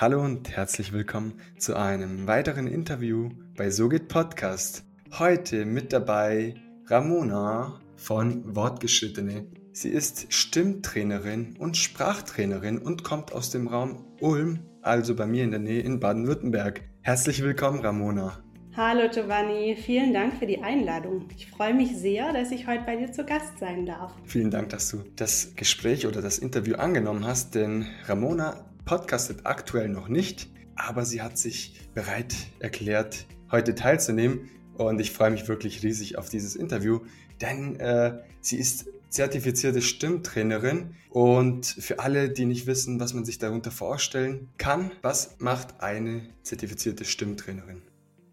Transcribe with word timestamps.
Hallo 0.00 0.24
und 0.24 0.48
herzlich 0.48 0.92
willkommen 0.92 1.40
zu 1.58 1.74
einem 1.74 2.28
weiteren 2.28 2.68
Interview 2.68 3.30
bei 3.56 3.68
So 3.68 3.88
geht 3.88 4.06
Podcast. 4.06 4.84
Heute 5.18 5.64
mit 5.64 5.92
dabei 5.92 6.54
Ramona 6.86 7.80
von 7.96 8.54
Wortgeschrittene. 8.54 9.48
Sie 9.72 9.88
ist 9.88 10.32
Stimmtrainerin 10.32 11.56
und 11.58 11.76
Sprachtrainerin 11.76 12.78
und 12.78 13.02
kommt 13.02 13.32
aus 13.32 13.50
dem 13.50 13.66
Raum 13.66 14.04
Ulm, 14.20 14.60
also 14.82 15.16
bei 15.16 15.26
mir 15.26 15.42
in 15.42 15.50
der 15.50 15.58
Nähe 15.58 15.80
in 15.80 15.98
Baden-Württemberg. 15.98 16.80
Herzlich 17.00 17.42
willkommen, 17.42 17.80
Ramona. 17.80 18.38
Hallo 18.76 19.10
Giovanni, 19.12 19.74
vielen 19.74 20.14
Dank 20.14 20.36
für 20.36 20.46
die 20.46 20.62
Einladung. 20.62 21.26
Ich 21.36 21.50
freue 21.50 21.74
mich 21.74 21.96
sehr, 21.96 22.32
dass 22.32 22.52
ich 22.52 22.68
heute 22.68 22.84
bei 22.84 22.94
dir 22.94 23.10
zu 23.10 23.24
Gast 23.24 23.58
sein 23.58 23.84
darf. 23.84 24.12
Vielen 24.22 24.52
Dank, 24.52 24.68
dass 24.68 24.90
du 24.90 25.02
das 25.16 25.56
Gespräch 25.56 26.06
oder 26.06 26.22
das 26.22 26.38
Interview 26.38 26.76
angenommen 26.76 27.26
hast, 27.26 27.56
denn 27.56 27.88
Ramona 28.06 28.67
podcastet 28.88 29.40
aktuell 29.44 29.90
noch 29.90 30.08
nicht, 30.08 30.48
aber 30.74 31.04
sie 31.04 31.20
hat 31.20 31.36
sich 31.36 31.78
bereit 31.92 32.34
erklärt, 32.58 33.26
heute 33.52 33.74
teilzunehmen 33.74 34.48
und 34.78 34.98
ich 34.98 35.10
freue 35.10 35.30
mich 35.30 35.46
wirklich 35.46 35.82
riesig 35.82 36.16
auf 36.16 36.30
dieses 36.30 36.56
Interview, 36.56 37.00
denn 37.42 37.78
äh, 37.80 38.22
sie 38.40 38.56
ist 38.56 38.86
zertifizierte 39.10 39.82
Stimmtrainerin 39.82 40.94
und 41.10 41.66
für 41.66 41.98
alle, 41.98 42.30
die 42.30 42.46
nicht 42.46 42.66
wissen, 42.66 42.98
was 42.98 43.12
man 43.12 43.26
sich 43.26 43.36
darunter 43.36 43.70
vorstellen 43.70 44.48
kann, 44.56 44.90
was 45.02 45.36
macht 45.38 45.82
eine 45.82 46.22
zertifizierte 46.42 47.04
Stimmtrainerin? 47.04 47.82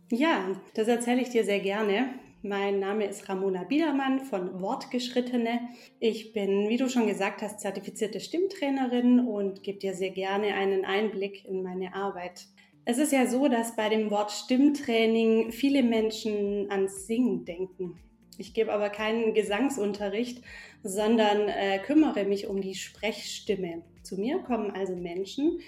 Ja, 0.10 0.56
das 0.74 0.88
erzähle 0.88 1.22
ich 1.22 1.32
dir 1.32 1.44
sehr 1.44 1.60
gerne. 1.60 2.14
Mein 2.48 2.78
Name 2.80 3.08
ist 3.08 3.28
Ramona 3.28 3.64
Biedermann 3.64 4.20
von 4.20 4.62
Wortgeschrittene. 4.62 5.62
Ich 6.00 6.32
bin, 6.32 6.70
wie 6.70 6.78
du 6.78 6.88
schon 6.90 7.08
gesagt 7.08 7.42
hast, 7.42 7.60
zertifizierte 7.60 8.20
Stimmtrainerin 8.20 9.20
und 9.20 9.64
gebe 9.64 9.80
dir 9.80 9.96
sehr 9.96 10.12
gerne 10.12 10.54
einen 10.54 10.86
Einblick 10.86 11.44
in 11.46 11.64
meine 11.64 11.96
Arbeit. 11.96 12.46
Es 12.86 13.00
ist 13.00 13.12
ja 13.12 13.26
so, 13.26 13.48
dass 13.48 13.76
bei 13.76 13.90
dem 13.90 14.12
Wort 14.12 14.32
Stimmtraining 14.32 15.54
viele 15.54 15.82
Menschen 15.82 16.70
ans 16.70 17.08
Singen 17.08 17.46
denken. 17.46 17.98
Ich 18.38 18.54
gebe 18.54 18.72
aber 18.72 18.92
keinen 18.92 19.34
Gesangsunterricht, 19.34 20.44
sondern 20.84 21.50
äh, 21.50 21.80
kümmere 21.80 22.26
mich 22.26 22.46
um 22.46 22.62
die 22.62 22.76
Sprechstimme. 22.76 23.82
Zu 24.04 24.18
mir 24.18 24.38
kommen 24.44 24.70
also 24.70 24.96
Menschen, 24.96 25.62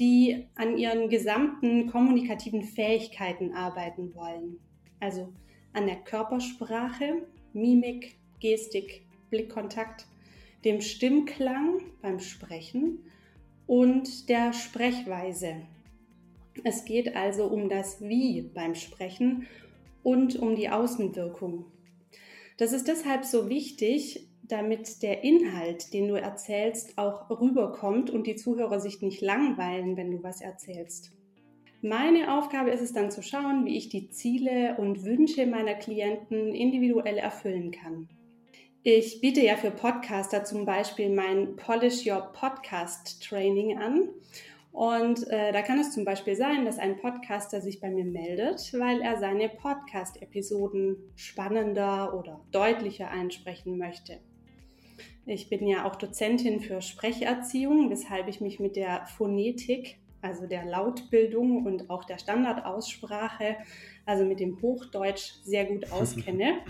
die 0.00 0.48
an 0.56 0.78
ihren 0.78 1.10
gesamten 1.10 1.86
kommunikativen 1.86 2.64
Fähigkeiten 2.64 3.52
arbeiten 3.54 4.16
wollen. 4.16 4.58
Also 4.98 5.32
an 5.74 5.86
der 5.86 5.96
Körpersprache, 5.96 7.26
Mimik, 7.52 8.16
Gestik, 8.40 9.06
Blickkontakt, 9.30 10.06
dem 10.64 10.80
Stimmklang 10.80 11.80
beim 12.00 12.20
Sprechen 12.20 13.00
und 13.66 14.28
der 14.28 14.52
Sprechweise. 14.52 15.56
Es 16.62 16.84
geht 16.84 17.16
also 17.16 17.46
um 17.46 17.68
das 17.68 18.00
Wie 18.00 18.42
beim 18.42 18.74
Sprechen 18.74 19.46
und 20.02 20.36
um 20.36 20.54
die 20.54 20.70
Außenwirkung. 20.70 21.66
Das 22.56 22.72
ist 22.72 22.86
deshalb 22.86 23.24
so 23.24 23.48
wichtig, 23.48 24.28
damit 24.42 25.02
der 25.02 25.24
Inhalt, 25.24 25.92
den 25.92 26.08
du 26.08 26.14
erzählst, 26.14 26.96
auch 26.98 27.28
rüberkommt 27.30 28.10
und 28.10 28.26
die 28.26 28.36
Zuhörer 28.36 28.78
sich 28.78 29.00
nicht 29.02 29.20
langweilen, 29.20 29.96
wenn 29.96 30.10
du 30.10 30.22
was 30.22 30.40
erzählst. 30.40 31.13
Meine 31.86 32.32
Aufgabe 32.32 32.70
ist 32.70 32.80
es 32.80 32.94
dann 32.94 33.10
zu 33.10 33.22
schauen, 33.22 33.66
wie 33.66 33.76
ich 33.76 33.90
die 33.90 34.08
Ziele 34.08 34.74
und 34.78 35.04
Wünsche 35.04 35.44
meiner 35.44 35.74
Klienten 35.74 36.54
individuell 36.54 37.18
erfüllen 37.18 37.72
kann. 37.72 38.08
Ich 38.82 39.20
biete 39.20 39.42
ja 39.42 39.58
für 39.58 39.70
Podcaster 39.70 40.44
zum 40.44 40.64
Beispiel 40.64 41.14
mein 41.14 41.56
Polish 41.56 42.06
Your 42.06 42.32
Podcast 42.32 43.22
Training 43.22 43.76
an. 43.76 44.08
Und 44.72 45.28
äh, 45.28 45.52
da 45.52 45.60
kann 45.60 45.78
es 45.78 45.92
zum 45.92 46.06
Beispiel 46.06 46.36
sein, 46.36 46.64
dass 46.64 46.78
ein 46.78 46.96
Podcaster 46.96 47.60
sich 47.60 47.82
bei 47.82 47.90
mir 47.90 48.06
meldet, 48.06 48.72
weil 48.72 49.02
er 49.02 49.18
seine 49.18 49.50
Podcast-Episoden 49.50 50.96
spannender 51.16 52.18
oder 52.18 52.40
deutlicher 52.50 53.10
einsprechen 53.10 53.76
möchte. 53.76 54.20
Ich 55.26 55.50
bin 55.50 55.66
ja 55.66 55.84
auch 55.84 55.96
Dozentin 55.96 56.60
für 56.60 56.80
Sprecherziehung, 56.80 57.90
weshalb 57.90 58.28
ich 58.28 58.40
mich 58.40 58.58
mit 58.58 58.74
der 58.74 59.04
Phonetik, 59.04 59.98
also 60.24 60.46
der 60.46 60.64
Lautbildung 60.64 61.64
und 61.64 61.90
auch 61.90 62.04
der 62.04 62.18
Standardaussprache, 62.18 63.56
also 64.06 64.24
mit 64.24 64.40
dem 64.40 64.60
Hochdeutsch 64.60 65.34
sehr 65.44 65.66
gut 65.66 65.92
auskenne. 65.92 66.58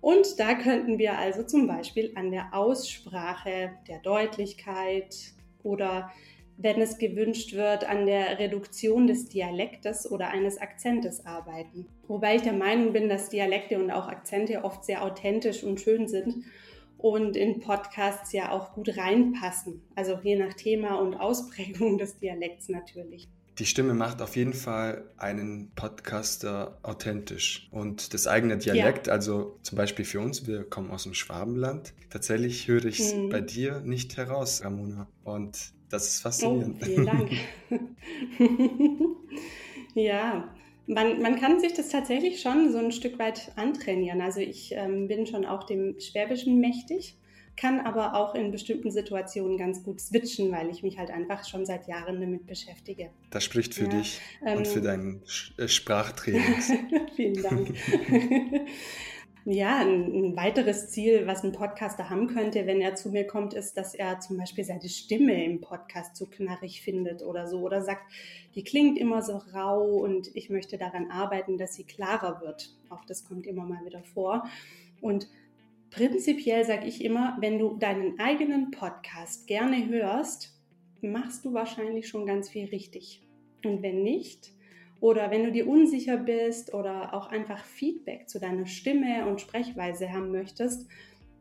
Und 0.00 0.38
da 0.38 0.52
könnten 0.52 0.98
wir 0.98 1.16
also 1.16 1.44
zum 1.44 1.66
Beispiel 1.66 2.12
an 2.14 2.30
der 2.30 2.52
Aussprache, 2.52 3.70
der 3.88 4.00
Deutlichkeit 4.00 5.16
oder 5.62 6.10
wenn 6.58 6.78
es 6.82 6.98
gewünscht 6.98 7.54
wird, 7.54 7.88
an 7.88 8.04
der 8.04 8.38
Reduktion 8.38 9.06
des 9.06 9.30
Dialektes 9.30 10.10
oder 10.10 10.28
eines 10.28 10.58
Akzentes 10.58 11.24
arbeiten. 11.24 11.86
Wobei 12.06 12.36
ich 12.36 12.42
der 12.42 12.52
Meinung 12.52 12.92
bin, 12.92 13.08
dass 13.08 13.30
Dialekte 13.30 13.78
und 13.78 13.90
auch 13.90 14.06
Akzente 14.06 14.62
oft 14.62 14.84
sehr 14.84 15.02
authentisch 15.02 15.64
und 15.64 15.80
schön 15.80 16.06
sind 16.06 16.44
und 17.04 17.36
in 17.36 17.60
Podcasts 17.60 18.32
ja 18.32 18.50
auch 18.50 18.72
gut 18.72 18.96
reinpassen. 18.96 19.82
Also 19.94 20.18
je 20.22 20.36
nach 20.36 20.54
Thema 20.54 20.94
und 20.94 21.14
Ausprägung 21.20 21.98
des 21.98 22.16
Dialekts 22.16 22.70
natürlich. 22.70 23.28
Die 23.58 23.66
Stimme 23.66 23.92
macht 23.92 24.22
auf 24.22 24.36
jeden 24.36 24.54
Fall 24.54 25.04
einen 25.18 25.70
Podcaster 25.74 26.78
authentisch. 26.82 27.68
Und 27.70 28.14
das 28.14 28.26
eigene 28.26 28.56
Dialekt, 28.56 29.08
ja. 29.08 29.12
also 29.12 29.58
zum 29.60 29.76
Beispiel 29.76 30.06
für 30.06 30.20
uns, 30.20 30.46
wir 30.46 30.64
kommen 30.64 30.90
aus 30.90 31.02
dem 31.02 31.12
Schwabenland, 31.12 31.92
tatsächlich 32.08 32.68
höre 32.68 32.86
ich 32.86 32.98
es 32.98 33.12
hm. 33.12 33.28
bei 33.28 33.42
dir 33.42 33.80
nicht 33.80 34.16
heraus, 34.16 34.64
Ramona. 34.64 35.06
Und 35.24 35.74
das 35.90 36.08
ist 36.08 36.22
faszinierend. 36.22 36.78
Oh, 36.80 36.84
vielen 36.86 37.04
Dank. 37.04 37.30
ja, 39.94 40.54
man, 40.86 41.20
man 41.22 41.40
kann 41.40 41.60
sich 41.60 41.72
das 41.72 41.88
tatsächlich 41.88 42.40
schon 42.40 42.70
so 42.72 42.78
ein 42.78 42.92
Stück 42.92 43.18
weit 43.18 43.52
antrainieren. 43.56 44.20
Also 44.20 44.40
ich 44.40 44.72
ähm, 44.72 45.08
bin 45.08 45.26
schon 45.26 45.46
auch 45.46 45.64
dem 45.64 45.98
Schwäbischen 45.98 46.60
mächtig, 46.60 47.16
kann 47.56 47.80
aber 47.80 48.14
auch 48.14 48.34
in 48.34 48.50
bestimmten 48.50 48.90
Situationen 48.90 49.56
ganz 49.56 49.82
gut 49.82 50.00
switchen, 50.00 50.50
weil 50.50 50.70
ich 50.70 50.82
mich 50.82 50.98
halt 50.98 51.10
einfach 51.10 51.48
schon 51.48 51.64
seit 51.64 51.86
Jahren 51.86 52.20
damit 52.20 52.46
beschäftige. 52.46 53.10
Das 53.30 53.44
spricht 53.44 53.74
für 53.74 53.84
ja, 53.84 53.90
dich 53.90 54.20
ähm, 54.44 54.58
und 54.58 54.68
für 54.68 54.80
dein 54.80 55.22
äh, 55.56 55.68
Sprachtraining. 55.68 56.42
Vielen 57.16 57.42
Dank. 57.42 57.74
Ja, 59.46 59.80
ein, 59.80 60.10
ein, 60.10 60.36
weiteres 60.36 60.88
Ziel, 60.88 61.26
was 61.26 61.44
ein 61.44 61.52
Podcaster 61.52 62.08
haben 62.08 62.28
könnte, 62.28 62.66
wenn 62.66 62.80
er 62.80 62.94
zu 62.94 63.10
mir 63.10 63.26
kommt, 63.26 63.52
ist, 63.52 63.76
dass 63.76 63.94
er 63.94 64.18
zum 64.20 64.38
Beispiel 64.38 64.64
seine 64.64 64.88
Stimme 64.88 65.44
im 65.44 65.60
Podcast 65.60 66.16
zu 66.16 66.24
knarrig 66.24 66.80
findet 66.80 67.22
oder 67.22 67.46
so 67.46 67.60
oder 67.60 67.82
sagt, 67.82 68.10
die 68.54 68.64
klingt 68.64 68.98
immer 68.98 69.20
so 69.20 69.42
rau 69.52 69.84
und 69.84 70.34
ich 70.34 70.48
möchte 70.48 70.78
daran 70.78 71.10
arbeiten, 71.10 71.58
dass 71.58 71.74
sie 71.74 71.84
klarer 71.84 72.40
wird. 72.40 72.74
Auch 72.88 73.04
das 73.04 73.26
kommt 73.26 73.46
immer 73.46 73.66
mal 73.66 73.84
wieder 73.84 74.02
vor. 74.02 74.48
Und 75.02 75.28
prinzipiell 75.90 76.64
sage 76.64 76.86
ich 76.86 77.04
immer, 77.04 77.36
wenn 77.38 77.58
du 77.58 77.76
deinen 77.76 78.18
eigenen 78.18 78.70
Podcast 78.70 79.46
gerne 79.46 79.86
hörst, 79.88 80.58
machst 81.02 81.44
du 81.44 81.52
wahrscheinlich 81.52 82.08
schon 82.08 82.24
ganz 82.24 82.48
viel 82.48 82.70
richtig. 82.70 83.20
Und 83.62 83.82
wenn 83.82 84.02
nicht, 84.02 84.54
oder 85.04 85.30
wenn 85.30 85.44
du 85.44 85.52
dir 85.52 85.68
unsicher 85.68 86.16
bist 86.16 86.72
oder 86.72 87.12
auch 87.12 87.26
einfach 87.26 87.62
Feedback 87.62 88.26
zu 88.26 88.40
deiner 88.40 88.64
Stimme 88.64 89.26
und 89.28 89.38
Sprechweise 89.38 90.10
haben 90.10 90.32
möchtest, 90.32 90.88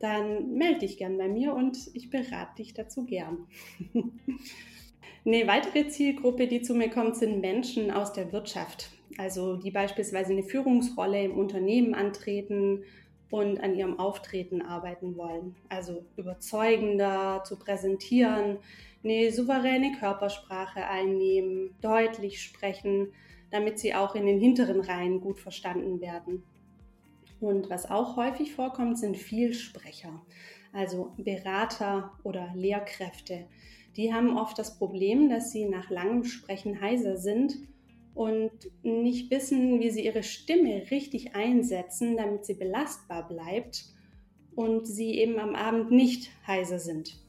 dann 0.01 0.57
melde 0.57 0.79
dich 0.79 0.97
gern 0.97 1.17
bei 1.17 1.29
mir 1.29 1.53
und 1.53 1.77
ich 1.93 2.09
berate 2.09 2.55
dich 2.57 2.73
dazu 2.73 3.05
gern. 3.05 3.47
eine 5.25 5.47
weitere 5.47 5.87
Zielgruppe, 5.87 6.47
die 6.47 6.61
zu 6.61 6.75
mir 6.75 6.89
kommt, 6.89 7.15
sind 7.15 7.39
Menschen 7.39 7.89
aus 7.89 8.11
der 8.11 8.33
Wirtschaft. 8.33 8.89
Also 9.17 9.55
die 9.55 9.71
beispielsweise 9.71 10.33
eine 10.33 10.43
Führungsrolle 10.43 11.23
im 11.23 11.37
Unternehmen 11.37 11.93
antreten 11.95 12.83
und 13.29 13.61
an 13.61 13.75
ihrem 13.75 13.97
Auftreten 13.97 14.61
arbeiten 14.61 15.15
wollen. 15.15 15.55
Also 15.69 16.03
überzeugender 16.17 17.45
zu 17.45 17.57
präsentieren, 17.57 18.57
eine 19.05 19.31
souveräne 19.31 19.93
Körpersprache 20.01 20.85
einnehmen, 20.85 21.77
deutlich 21.79 22.41
sprechen 22.41 23.13
damit 23.53 23.77
sie 23.77 23.93
auch 23.93 24.15
in 24.15 24.25
den 24.25 24.39
hinteren 24.39 24.81
Reihen 24.81 25.21
gut 25.21 25.39
verstanden 25.39 26.01
werden. 26.01 26.41
Und 27.39 27.69
was 27.69 27.87
auch 27.87 28.17
häufig 28.17 28.51
vorkommt, 28.51 28.97
sind 28.97 29.15
Vielsprecher, 29.15 30.25
also 30.71 31.13
Berater 31.17 32.13
oder 32.23 32.51
Lehrkräfte. 32.55 33.45
Die 33.95 34.11
haben 34.11 34.39
oft 34.39 34.57
das 34.57 34.79
Problem, 34.79 35.29
dass 35.29 35.51
sie 35.51 35.65
nach 35.65 35.91
langem 35.91 36.23
Sprechen 36.23 36.81
heiser 36.81 37.15
sind 37.15 37.59
und 38.15 38.51
nicht 38.81 39.29
wissen, 39.29 39.79
wie 39.79 39.91
sie 39.91 40.03
ihre 40.03 40.23
Stimme 40.23 40.89
richtig 40.89 41.35
einsetzen, 41.35 42.17
damit 42.17 42.45
sie 42.45 42.55
belastbar 42.55 43.27
bleibt 43.27 43.85
und 44.55 44.87
sie 44.87 45.19
eben 45.19 45.37
am 45.37 45.53
Abend 45.53 45.91
nicht 45.91 46.31
heiser 46.47 46.79
sind. 46.79 47.23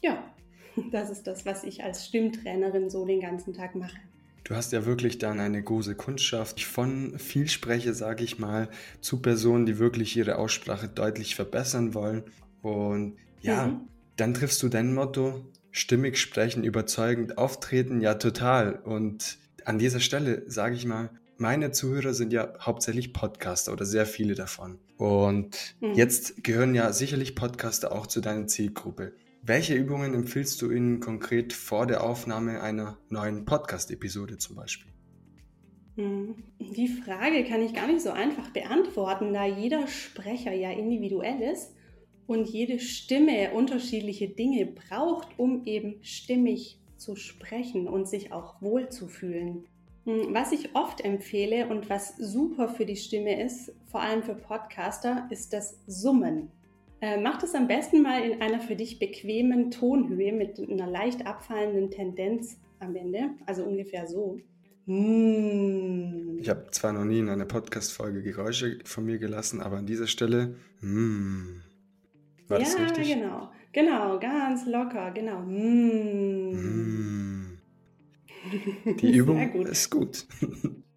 Ja, 0.00 0.24
das 0.90 1.10
ist 1.10 1.26
das, 1.26 1.44
was 1.44 1.64
ich 1.64 1.84
als 1.84 2.06
Stimmtrainerin 2.06 2.88
so 2.88 3.04
den 3.04 3.20
ganzen 3.20 3.52
Tag 3.52 3.74
mache. 3.74 3.98
Du 4.44 4.54
hast 4.54 4.72
ja 4.72 4.86
wirklich 4.86 5.18
dann 5.18 5.40
eine 5.40 5.62
große 5.62 5.94
Kundschaft 5.94 6.62
von 6.62 7.18
Vielspreche, 7.18 7.92
sage 7.94 8.24
ich 8.24 8.38
mal, 8.38 8.68
zu 9.00 9.20
Personen, 9.20 9.66
die 9.66 9.78
wirklich 9.78 10.16
ihre 10.16 10.36
Aussprache 10.36 10.88
deutlich 10.88 11.34
verbessern 11.34 11.94
wollen. 11.94 12.24
Und 12.62 13.16
ja, 13.40 13.66
mhm. 13.66 13.80
dann 14.16 14.34
triffst 14.34 14.62
du 14.62 14.68
dein 14.68 14.94
Motto, 14.94 15.44
stimmig 15.70 16.18
sprechen, 16.18 16.64
überzeugend 16.64 17.38
auftreten, 17.38 18.00
ja 18.00 18.14
total. 18.14 18.74
Und 18.76 19.38
an 19.64 19.78
dieser 19.78 20.00
Stelle 20.00 20.44
sage 20.46 20.74
ich 20.74 20.86
mal, 20.86 21.10
meine 21.36 21.70
Zuhörer 21.70 22.14
sind 22.14 22.32
ja 22.32 22.52
hauptsächlich 22.60 23.12
Podcaster 23.12 23.72
oder 23.72 23.84
sehr 23.84 24.06
viele 24.06 24.34
davon. 24.34 24.78
Und 24.96 25.56
mhm. 25.80 25.94
jetzt 25.94 26.42
gehören 26.42 26.74
ja 26.74 26.92
sicherlich 26.92 27.36
Podcaster 27.36 27.92
auch 27.92 28.06
zu 28.06 28.20
deiner 28.20 28.46
Zielgruppe. 28.48 29.12
Welche 29.42 29.74
Übungen 29.74 30.14
empfiehlst 30.14 30.60
du 30.60 30.70
ihnen 30.70 31.00
konkret 31.00 31.52
vor 31.52 31.86
der 31.86 32.02
Aufnahme 32.04 32.60
einer 32.60 32.98
neuen 33.08 33.44
Podcast-Episode 33.44 34.38
zum 34.38 34.56
Beispiel? 34.56 34.92
Hm. 35.96 36.34
Die 36.60 36.88
Frage 36.88 37.44
kann 37.44 37.62
ich 37.62 37.74
gar 37.74 37.86
nicht 37.86 38.02
so 38.02 38.10
einfach 38.10 38.50
beantworten, 38.50 39.32
da 39.32 39.46
jeder 39.46 39.86
Sprecher 39.88 40.52
ja 40.52 40.70
individuell 40.70 41.40
ist 41.40 41.74
und 42.26 42.48
jede 42.48 42.78
Stimme 42.78 43.52
unterschiedliche 43.52 44.28
Dinge 44.28 44.66
braucht, 44.66 45.28
um 45.38 45.64
eben 45.64 45.96
stimmig 46.02 46.78
zu 46.96 47.16
sprechen 47.16 47.88
und 47.88 48.06
sich 48.06 48.32
auch 48.32 48.60
wohlzufühlen. 48.60 49.64
Hm, 50.04 50.34
was 50.34 50.52
ich 50.52 50.74
oft 50.74 51.00
empfehle 51.00 51.68
und 51.68 51.88
was 51.88 52.16
super 52.16 52.68
für 52.68 52.86
die 52.86 52.96
Stimme 52.96 53.42
ist, 53.42 53.72
vor 53.86 54.00
allem 54.00 54.22
für 54.22 54.34
Podcaster, 54.34 55.26
ist 55.30 55.52
das 55.52 55.78
Summen. 55.86 56.50
Äh, 57.00 57.20
mach 57.20 57.38
das 57.38 57.54
am 57.54 57.68
besten 57.68 58.02
mal 58.02 58.22
in 58.22 58.40
einer 58.42 58.60
für 58.60 58.74
dich 58.74 58.98
bequemen 58.98 59.70
Tonhöhe 59.70 60.32
mit 60.32 60.58
einer 60.58 60.88
leicht 60.88 61.26
abfallenden 61.26 61.90
Tendenz 61.90 62.58
am 62.80 62.96
Ende, 62.96 63.30
also 63.46 63.64
ungefähr 63.64 64.06
so. 64.06 64.38
Mm. 64.86 66.38
Ich 66.38 66.48
habe 66.48 66.66
zwar 66.70 66.92
noch 66.92 67.04
nie 67.04 67.18
in 67.20 67.28
einer 67.28 67.44
Podcast-Folge 67.44 68.22
Geräusche 68.22 68.78
von 68.84 69.04
mir 69.04 69.18
gelassen, 69.18 69.60
aber 69.60 69.76
an 69.76 69.86
dieser 69.86 70.06
Stelle, 70.06 70.56
mm. 70.80 71.60
War 72.48 72.58
ja, 72.58 72.64
das 72.64 72.78
richtig? 72.78 73.14
genau. 73.14 73.50
Genau, 73.72 74.18
ganz 74.18 74.66
locker, 74.66 75.10
genau. 75.10 75.40
Mm. 75.40 76.52
Mm. 76.52 77.58
Die 79.00 79.16
Übung 79.16 79.52
gut. 79.52 79.68
ist 79.68 79.90
gut. 79.90 80.26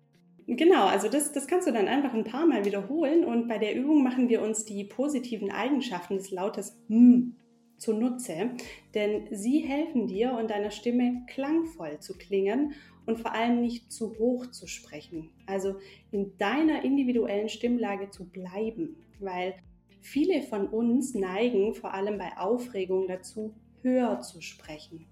Genau, 0.53 0.86
also 0.86 1.07
das, 1.07 1.31
das 1.31 1.48
kannst 1.48 1.68
du 1.68 1.71
dann 1.71 1.88
einfach 1.88 2.13
ein 2.13 2.25
paar 2.25 2.45
Mal 2.45 2.65
wiederholen 2.65 3.24
und 3.24 3.48
bei 3.48 3.57
der 3.57 3.74
Übung 3.74 4.03
machen 4.03 4.27
wir 4.27 4.42
uns 4.42 4.65
die 4.65 4.83
positiven 4.83 5.50
Eigenschaften 5.50 6.18
des 6.18 6.30
Lautes 6.30 6.77
M 6.89 7.38
zunutze, 7.77 8.51
denn 8.94 9.27
sie 9.31 9.59
helfen 9.59 10.07
dir 10.07 10.33
und 10.33 10.51
deiner 10.51 10.71
Stimme 10.71 11.24
klangvoll 11.27 12.00
zu 12.00 12.18
klingen 12.18 12.74
und 13.06 13.19
vor 13.19 13.33
allem 13.33 13.62
nicht 13.62 13.92
zu 13.92 14.19
hoch 14.19 14.45
zu 14.48 14.68
sprechen. 14.68 15.30
Also 15.45 15.75
in 16.12 16.38
deiner 16.38 16.83
individuellen 16.83 17.50
Stimmlage 17.50 18.09
zu 18.09 18.30
bleiben, 18.30 18.97
weil 19.19 19.56
Viele 20.01 20.42
von 20.42 20.68
uns 20.68 21.13
neigen 21.13 21.75
vor 21.75 21.94
allem 21.94 22.18
bei 22.18 22.36
Aufregung 22.38 23.07
dazu, 23.07 23.54
höher 23.83 24.19
zu 24.21 24.42
sprechen. 24.42 25.06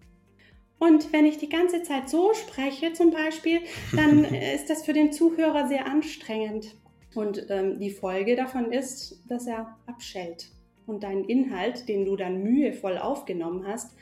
Und 0.79 1.11
wenn 1.11 1.25
ich 1.25 1.37
die 1.37 1.49
ganze 1.49 1.83
Zeit 1.83 2.09
so 2.09 2.33
spreche 2.33 2.93
zum 2.93 3.11
Beispiel, 3.11 3.59
dann 3.93 4.23
ist 4.55 4.69
das 4.69 4.85
für 4.85 4.93
den 4.93 5.11
Zuhörer 5.11 5.67
sehr 5.67 5.85
anstrengend. 5.85 6.75
Und 7.13 7.45
ähm, 7.49 7.79
die 7.79 7.91
Folge 7.91 8.35
davon 8.35 8.71
ist, 8.71 9.21
dass 9.27 9.45
er 9.47 9.77
abschellt 9.87 10.49
und 10.85 11.03
deinen 11.03 11.25
Inhalt, 11.25 11.87
den 11.87 12.05
du 12.05 12.15
dann 12.15 12.43
mühevoll 12.43 12.97
aufgenommen 12.97 13.65
hast, 13.67 13.95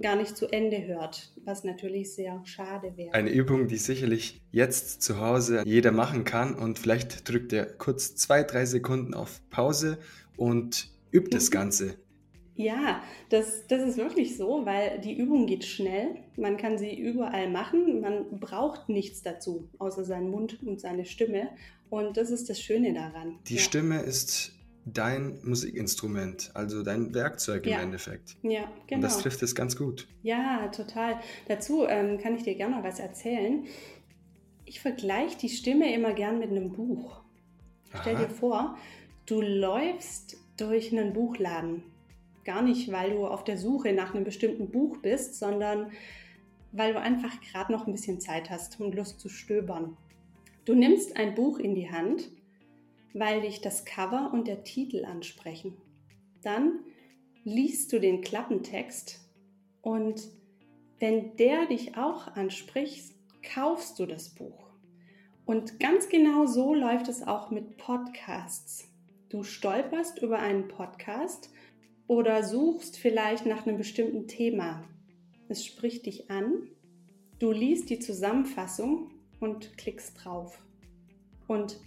gar 0.00 0.16
nicht 0.16 0.36
zu 0.36 0.46
Ende 0.46 0.86
hört, 0.86 1.32
was 1.44 1.64
natürlich 1.64 2.14
sehr 2.14 2.40
schade 2.44 2.92
wäre. 2.96 3.12
Eine 3.14 3.30
Übung, 3.30 3.66
die 3.66 3.76
sicherlich 3.76 4.40
jetzt 4.52 5.02
zu 5.02 5.18
Hause 5.18 5.62
jeder 5.64 5.90
machen 5.90 6.24
kann 6.24 6.54
und 6.54 6.78
vielleicht 6.78 7.28
drückt 7.28 7.52
er 7.52 7.66
kurz 7.66 8.14
zwei, 8.14 8.44
drei 8.44 8.64
Sekunden 8.64 9.14
auf 9.14 9.40
Pause 9.50 9.98
und 10.36 10.90
übt 11.10 11.30
das 11.30 11.48
mhm. 11.48 11.54
Ganze. 11.54 11.94
Ja, 12.58 13.02
das, 13.28 13.66
das 13.68 13.82
ist 13.82 13.96
wirklich 13.96 14.36
so, 14.36 14.66
weil 14.66 15.00
die 15.00 15.16
Übung 15.16 15.46
geht 15.46 15.64
schnell. 15.64 16.16
Man 16.36 16.56
kann 16.56 16.76
sie 16.76 16.98
überall 16.98 17.48
machen. 17.48 18.00
Man 18.00 18.40
braucht 18.40 18.88
nichts 18.88 19.22
dazu, 19.22 19.70
außer 19.78 20.04
seinen 20.04 20.28
Mund 20.30 20.62
und 20.62 20.80
seine 20.80 21.04
Stimme. 21.04 21.50
Und 21.88 22.16
das 22.16 22.30
ist 22.30 22.50
das 22.50 22.60
Schöne 22.60 22.92
daran. 22.92 23.38
Die 23.46 23.54
ja. 23.54 23.60
Stimme 23.60 24.00
ist 24.00 24.52
dein 24.84 25.38
Musikinstrument, 25.44 26.50
also 26.54 26.82
dein 26.82 27.14
Werkzeug 27.14 27.64
im 27.64 27.72
ja. 27.72 27.80
Endeffekt. 27.80 28.36
Ja, 28.42 28.70
genau. 28.86 28.96
Und 28.96 29.00
das 29.02 29.12
genau. 29.12 29.22
trifft 29.22 29.42
es 29.42 29.54
ganz 29.54 29.76
gut. 29.76 30.08
Ja, 30.22 30.68
total. 30.68 31.20
Dazu 31.46 31.86
ähm, 31.86 32.18
kann 32.18 32.34
ich 32.34 32.42
dir 32.42 32.56
gerne 32.56 32.76
noch 32.76 32.84
was 32.84 32.98
erzählen. 32.98 33.64
Ich 34.64 34.80
vergleiche 34.80 35.38
die 35.38 35.48
Stimme 35.48 35.94
immer 35.94 36.12
gern 36.12 36.40
mit 36.40 36.50
einem 36.50 36.72
Buch. 36.72 37.22
Stell 38.00 38.16
Aha. 38.16 38.24
dir 38.24 38.30
vor, 38.30 38.76
Du 39.28 39.42
läufst 39.42 40.38
durch 40.56 40.90
einen 40.90 41.12
Buchladen. 41.12 41.82
Gar 42.48 42.62
nicht, 42.62 42.90
weil 42.90 43.10
du 43.10 43.26
auf 43.26 43.44
der 43.44 43.58
Suche 43.58 43.92
nach 43.92 44.14
einem 44.14 44.24
bestimmten 44.24 44.70
Buch 44.70 44.96
bist, 45.02 45.34
sondern 45.34 45.92
weil 46.72 46.94
du 46.94 46.98
einfach 46.98 47.38
gerade 47.42 47.70
noch 47.70 47.86
ein 47.86 47.92
bisschen 47.92 48.22
Zeit 48.22 48.48
hast 48.48 48.80
und 48.80 48.94
Lust 48.94 49.20
zu 49.20 49.28
stöbern. 49.28 49.98
Du 50.64 50.74
nimmst 50.74 51.18
ein 51.18 51.34
Buch 51.34 51.58
in 51.58 51.74
die 51.74 51.90
Hand, 51.90 52.30
weil 53.12 53.42
dich 53.42 53.60
das 53.60 53.84
Cover 53.84 54.30
und 54.32 54.48
der 54.48 54.64
Titel 54.64 55.04
ansprechen. 55.04 55.76
Dann 56.40 56.78
liest 57.44 57.92
du 57.92 58.00
den 58.00 58.22
Klappentext 58.22 59.20
und 59.82 60.30
wenn 61.00 61.36
der 61.36 61.66
dich 61.66 61.98
auch 61.98 62.28
anspricht, 62.28 63.12
kaufst 63.42 63.98
du 63.98 64.06
das 64.06 64.30
Buch. 64.30 64.70
Und 65.44 65.80
ganz 65.80 66.08
genau 66.08 66.46
so 66.46 66.72
läuft 66.72 67.08
es 67.08 67.22
auch 67.26 67.50
mit 67.50 67.76
Podcasts. 67.76 68.88
Du 69.28 69.42
stolperst 69.42 70.22
über 70.22 70.38
einen 70.38 70.68
Podcast 70.68 71.50
oder 72.08 72.42
suchst 72.42 72.98
vielleicht 72.98 73.46
nach 73.46 73.66
einem 73.66 73.76
bestimmten 73.76 74.26
Thema. 74.26 74.82
Es 75.48 75.64
spricht 75.64 76.06
dich 76.06 76.30
an, 76.30 76.68
du 77.38 77.52
liest 77.52 77.90
die 77.90 78.00
Zusammenfassung 78.00 79.12
und 79.38 79.78
klickst 79.78 80.24
drauf. 80.24 80.58
Und 81.46 81.78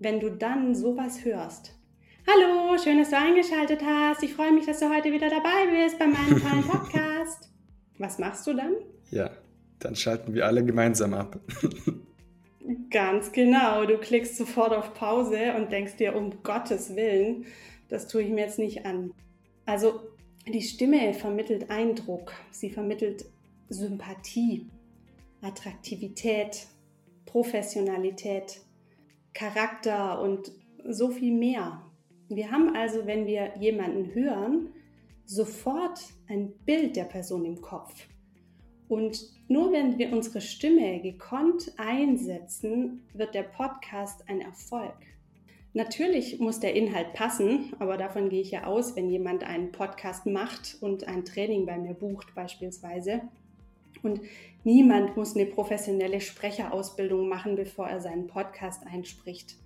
wenn 0.00 0.18
du 0.18 0.30
dann 0.30 0.74
sowas 0.74 1.24
hörst, 1.24 1.78
Hallo, 2.26 2.78
schön, 2.82 2.96
dass 2.96 3.10
du 3.10 3.18
eingeschaltet 3.18 3.82
hast. 3.84 4.22
Ich 4.22 4.32
freue 4.32 4.50
mich, 4.50 4.64
dass 4.64 4.80
du 4.80 4.88
heute 4.88 5.12
wieder 5.12 5.28
dabei 5.28 5.66
bist 5.70 5.98
bei 5.98 6.06
meinem 6.06 6.40
tollen 6.40 6.62
Podcast. 6.66 7.50
Was 7.98 8.18
machst 8.18 8.46
du 8.46 8.54
dann? 8.54 8.72
Ja, 9.10 9.30
dann 9.78 9.94
schalten 9.94 10.32
wir 10.32 10.46
alle 10.46 10.64
gemeinsam 10.64 11.12
ab. 11.12 11.38
Ganz 12.90 13.30
genau. 13.30 13.84
Du 13.84 13.98
klickst 13.98 14.38
sofort 14.38 14.72
auf 14.72 14.94
Pause 14.94 15.52
und 15.54 15.70
denkst 15.70 15.96
dir, 15.96 16.16
um 16.16 16.42
Gottes 16.42 16.96
Willen, 16.96 17.44
das 17.90 18.08
tue 18.08 18.22
ich 18.22 18.30
mir 18.30 18.46
jetzt 18.46 18.58
nicht 18.58 18.86
an. 18.86 19.12
Also 19.66 20.00
die 20.46 20.62
Stimme 20.62 21.14
vermittelt 21.14 21.70
Eindruck, 21.70 22.32
sie 22.50 22.70
vermittelt 22.70 23.24
Sympathie, 23.68 24.68
Attraktivität, 25.40 26.66
Professionalität, 27.24 28.60
Charakter 29.32 30.20
und 30.20 30.52
so 30.86 31.10
viel 31.10 31.32
mehr. 31.32 31.82
Wir 32.28 32.50
haben 32.50 32.74
also, 32.76 33.06
wenn 33.06 33.26
wir 33.26 33.56
jemanden 33.58 34.14
hören, 34.14 34.68
sofort 35.24 36.00
ein 36.28 36.52
Bild 36.64 36.96
der 36.96 37.04
Person 37.04 37.44
im 37.44 37.60
Kopf. 37.60 38.06
Und 38.88 39.18
nur 39.48 39.72
wenn 39.72 39.98
wir 39.98 40.12
unsere 40.12 40.40
Stimme 40.40 41.00
gekonnt 41.00 41.72
einsetzen, 41.78 43.06
wird 43.14 43.34
der 43.34 43.44
Podcast 43.44 44.28
ein 44.28 44.40
Erfolg. 44.40 44.94
Natürlich 45.76 46.38
muss 46.38 46.60
der 46.60 46.74
Inhalt 46.74 47.14
passen, 47.14 47.74
aber 47.80 47.96
davon 47.96 48.28
gehe 48.28 48.40
ich 48.40 48.52
ja 48.52 48.64
aus, 48.64 48.94
wenn 48.94 49.10
jemand 49.10 49.42
einen 49.42 49.72
Podcast 49.72 50.24
macht 50.24 50.78
und 50.80 51.08
ein 51.08 51.24
Training 51.24 51.66
bei 51.66 51.76
mir 51.76 51.94
bucht 51.94 52.32
beispielsweise. 52.36 53.22
Und 54.04 54.20
niemand 54.62 55.16
muss 55.16 55.34
eine 55.34 55.46
professionelle 55.46 56.20
Sprecherausbildung 56.20 57.28
machen, 57.28 57.56
bevor 57.56 57.88
er 57.88 58.00
seinen 58.00 58.28
Podcast 58.28 58.86
einspricht. 58.86 59.56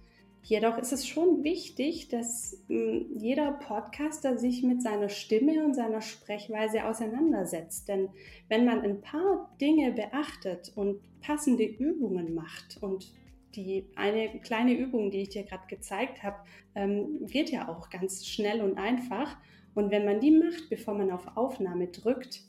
Jedoch 0.43 0.79
ist 0.79 0.93
es 0.93 1.07
schon 1.07 1.45
wichtig, 1.45 2.09
dass 2.09 2.57
hm, 2.69 3.19
jeder 3.19 3.53
Podcaster 3.53 4.39
sich 4.39 4.63
mit 4.63 4.81
seiner 4.81 5.11
Stimme 5.11 5.63
und 5.63 5.75
seiner 5.75 6.01
Sprechweise 6.01 6.87
auseinandersetzt. 6.87 7.87
Denn 7.87 8.09
wenn 8.49 8.65
man 8.65 8.81
ein 8.81 9.03
paar 9.03 9.55
Dinge 9.61 9.93
beachtet 9.93 10.73
und 10.75 11.01
passende 11.21 11.65
Übungen 11.65 12.35
macht 12.35 12.79
und 12.81 13.13
die 13.55 13.87
eine 13.97 14.41
kleine 14.41 14.75
Übung, 14.75 15.11
die 15.11 15.23
ich 15.23 15.31
dir 15.31 15.45
gerade 15.45 15.67
gezeigt 15.69 16.23
habe, 16.23 16.37
ähm, 16.75 17.21
wird 17.21 17.51
ja 17.51 17.69
auch 17.69 17.91
ganz 17.91 18.27
schnell 18.27 18.61
und 18.61 18.79
einfach. 18.79 19.37
Und 19.75 19.91
wenn 19.91 20.05
man 20.05 20.21
die 20.21 20.31
macht, 20.31 20.69
bevor 20.71 20.95
man 20.95 21.11
auf 21.11 21.37
Aufnahme 21.37 21.89
drückt, 21.89 22.43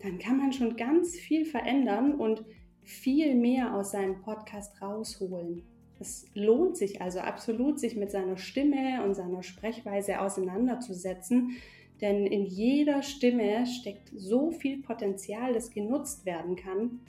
dann 0.00 0.18
kann 0.18 0.36
man 0.36 0.52
schon 0.52 0.76
ganz 0.76 1.16
viel 1.16 1.44
verändern 1.44 2.14
und 2.14 2.44
viel 2.82 3.34
mehr 3.34 3.74
aus 3.74 3.92
seinem 3.92 4.20
Podcast 4.20 4.80
rausholen. 4.82 5.62
Es 6.00 6.26
lohnt 6.34 6.76
sich 6.76 7.00
also 7.00 7.20
absolut, 7.20 7.78
sich 7.78 7.94
mit 7.94 8.10
seiner 8.10 8.36
Stimme 8.36 9.04
und 9.04 9.14
seiner 9.14 9.44
Sprechweise 9.44 10.20
auseinanderzusetzen, 10.20 11.56
denn 12.00 12.26
in 12.26 12.44
jeder 12.44 13.02
Stimme 13.04 13.64
steckt 13.64 14.10
so 14.16 14.50
viel 14.50 14.82
Potenzial, 14.82 15.52
das 15.52 15.70
genutzt 15.70 16.26
werden 16.26 16.56
kann, 16.56 17.00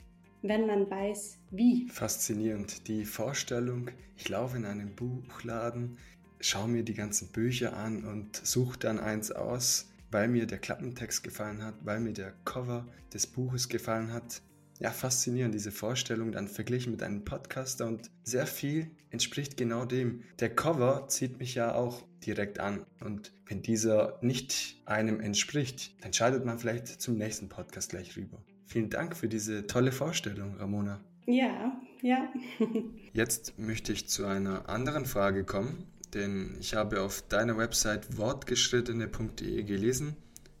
wenn 0.44 0.66
man 0.66 0.88
weiß, 0.90 1.38
wie. 1.50 1.88
Faszinierend. 1.88 2.86
Die 2.86 3.04
Vorstellung, 3.06 3.90
ich 4.16 4.28
laufe 4.28 4.56
in 4.56 4.66
einem 4.66 4.94
Buchladen, 4.94 5.96
schaue 6.38 6.68
mir 6.68 6.84
die 6.84 6.94
ganzen 6.94 7.28
Bücher 7.32 7.74
an 7.74 8.04
und 8.04 8.36
suche 8.36 8.78
dann 8.78 9.00
eins 9.00 9.32
aus, 9.32 9.90
weil 10.10 10.28
mir 10.28 10.46
der 10.46 10.58
Klappentext 10.58 11.24
gefallen 11.24 11.64
hat, 11.64 11.74
weil 11.82 12.00
mir 12.00 12.12
der 12.12 12.34
Cover 12.44 12.86
des 13.12 13.26
Buches 13.26 13.70
gefallen 13.70 14.12
hat. 14.12 14.42
Ja, 14.80 14.90
faszinierend, 14.90 15.54
diese 15.54 15.72
Vorstellung 15.72 16.32
dann 16.32 16.48
verglichen 16.48 16.92
mit 16.92 17.02
einem 17.02 17.24
Podcaster 17.24 17.86
und 17.86 18.10
sehr 18.22 18.46
viel 18.46 18.90
entspricht 19.10 19.56
genau 19.56 19.86
dem. 19.86 20.24
Der 20.40 20.54
Cover 20.54 21.06
zieht 21.08 21.38
mich 21.38 21.54
ja 21.54 21.74
auch 21.74 22.02
direkt 22.26 22.58
an 22.58 22.84
und 23.00 23.32
wenn 23.46 23.62
dieser 23.62 24.18
nicht 24.20 24.82
einem 24.84 25.20
entspricht, 25.20 25.94
dann 26.02 26.12
schaltet 26.12 26.44
man 26.44 26.58
vielleicht 26.58 26.88
zum 26.88 27.16
nächsten 27.16 27.48
Podcast 27.48 27.90
gleich 27.90 28.16
rüber. 28.16 28.42
Vielen 28.66 28.90
Dank 28.90 29.16
für 29.16 29.28
diese 29.28 29.66
tolle 29.66 29.92
Vorstellung, 29.92 30.56
Ramona. 30.56 31.00
Ja, 31.26 31.80
ja. 32.02 32.32
Jetzt 33.12 33.58
möchte 33.58 33.92
ich 33.92 34.08
zu 34.08 34.26
einer 34.26 34.68
anderen 34.68 35.06
Frage 35.06 35.44
kommen, 35.44 35.86
denn 36.12 36.56
ich 36.60 36.74
habe 36.74 37.00
auf 37.00 37.22
deiner 37.28 37.56
Website 37.56 38.18
wortgeschrittene.de 38.18 39.62
gelesen, 39.62 40.16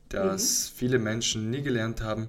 dass 0.08 0.70
mhm. 0.70 0.76
viele 0.76 0.98
Menschen 0.98 1.50
nie 1.50 1.62
gelernt 1.62 2.02
haben, 2.02 2.28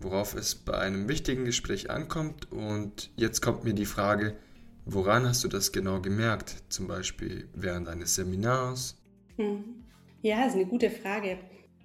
worauf 0.00 0.34
es 0.34 0.54
bei 0.54 0.78
einem 0.78 1.08
wichtigen 1.08 1.44
Gespräch 1.44 1.90
ankommt. 1.90 2.50
Und 2.52 3.10
jetzt 3.16 3.40
kommt 3.40 3.64
mir 3.64 3.74
die 3.74 3.86
Frage, 3.86 4.36
woran 4.84 5.26
hast 5.26 5.44
du 5.44 5.48
das 5.48 5.72
genau 5.72 6.00
gemerkt? 6.00 6.62
Zum 6.68 6.86
Beispiel 6.86 7.48
während 7.54 7.88
eines 7.88 8.14
Seminars? 8.14 9.00
Mhm. 9.36 9.84
Ja, 10.22 10.44
ist 10.46 10.54
eine 10.54 10.66
gute 10.66 10.90
Frage. 10.90 11.38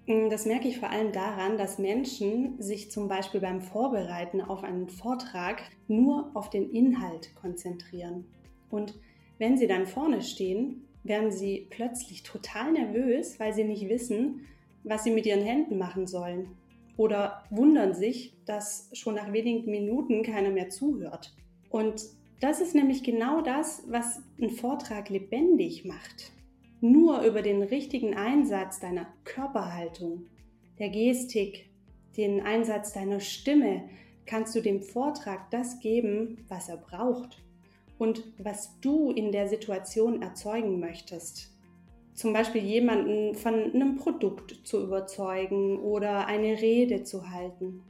Mm, 0.07 0.29
das 0.29 0.45
merke 0.45 0.67
ich 0.67 0.79
vor 0.79 0.89
allem 0.89 1.11
daran, 1.11 1.57
dass 1.57 1.77
Menschen 1.77 2.59
sich 2.61 2.89
zum 2.89 3.07
Beispiel 3.07 3.41
beim 3.41 3.61
Vorbereiten 3.61 4.41
auf 4.41 4.63
einen 4.63 4.89
Vortrag 4.89 5.61
nur 5.87 6.31
auf 6.33 6.49
den 6.49 6.71
Inhalt 6.71 7.35
konzentrieren. 7.35 8.25
Und 8.69 8.95
wenn 9.37 9.57
sie 9.57 9.67
dann 9.67 9.85
vorne 9.85 10.21
stehen, 10.21 10.87
werden 11.03 11.31
sie 11.31 11.67
plötzlich 11.69 12.23
total 12.23 12.71
nervös, 12.71 13.39
weil 13.39 13.53
sie 13.53 13.63
nicht 13.63 13.87
wissen, 13.87 14.47
was 14.83 15.03
sie 15.03 15.11
mit 15.11 15.25
ihren 15.25 15.43
Händen 15.43 15.77
machen 15.77 16.07
sollen. 16.07 16.49
Oder 16.95 17.43
wundern 17.49 17.93
sich, 17.93 18.33
dass 18.45 18.89
schon 18.93 19.15
nach 19.15 19.31
wenigen 19.31 19.69
Minuten 19.69 20.23
keiner 20.23 20.49
mehr 20.49 20.69
zuhört. 20.69 21.35
Und 21.69 22.01
das 22.39 22.61
ist 22.61 22.75
nämlich 22.75 23.03
genau 23.03 23.41
das, 23.41 23.83
was 23.87 24.21
einen 24.39 24.49
Vortrag 24.49 25.09
lebendig 25.09 25.85
macht. 25.85 26.31
Nur 26.79 27.21
über 27.21 27.41
den 27.41 27.63
richtigen 27.63 28.13
Einsatz 28.13 28.79
deiner 28.79 29.07
Körperhaltung, 29.23 30.27
der 30.77 30.89
Gestik, 30.89 31.69
den 32.17 32.41
Einsatz 32.41 32.93
deiner 32.93 33.19
Stimme 33.19 33.89
kannst 34.25 34.55
du 34.55 34.61
dem 34.61 34.81
Vortrag 34.81 35.49
das 35.49 35.79
geben, 35.79 36.45
was 36.49 36.69
er 36.69 36.77
braucht 36.77 37.43
und 37.97 38.23
was 38.37 38.79
du 38.81 39.11
in 39.11 39.31
der 39.31 39.47
Situation 39.47 40.21
erzeugen 40.21 40.79
möchtest. 40.79 41.51
Zum 42.13 42.33
Beispiel 42.33 42.63
jemanden 42.63 43.35
von 43.35 43.53
einem 43.53 43.95
Produkt 43.95 44.61
zu 44.63 44.83
überzeugen 44.83 45.79
oder 45.79 46.27
eine 46.27 46.61
Rede 46.61 47.03
zu 47.03 47.31
halten. 47.31 47.81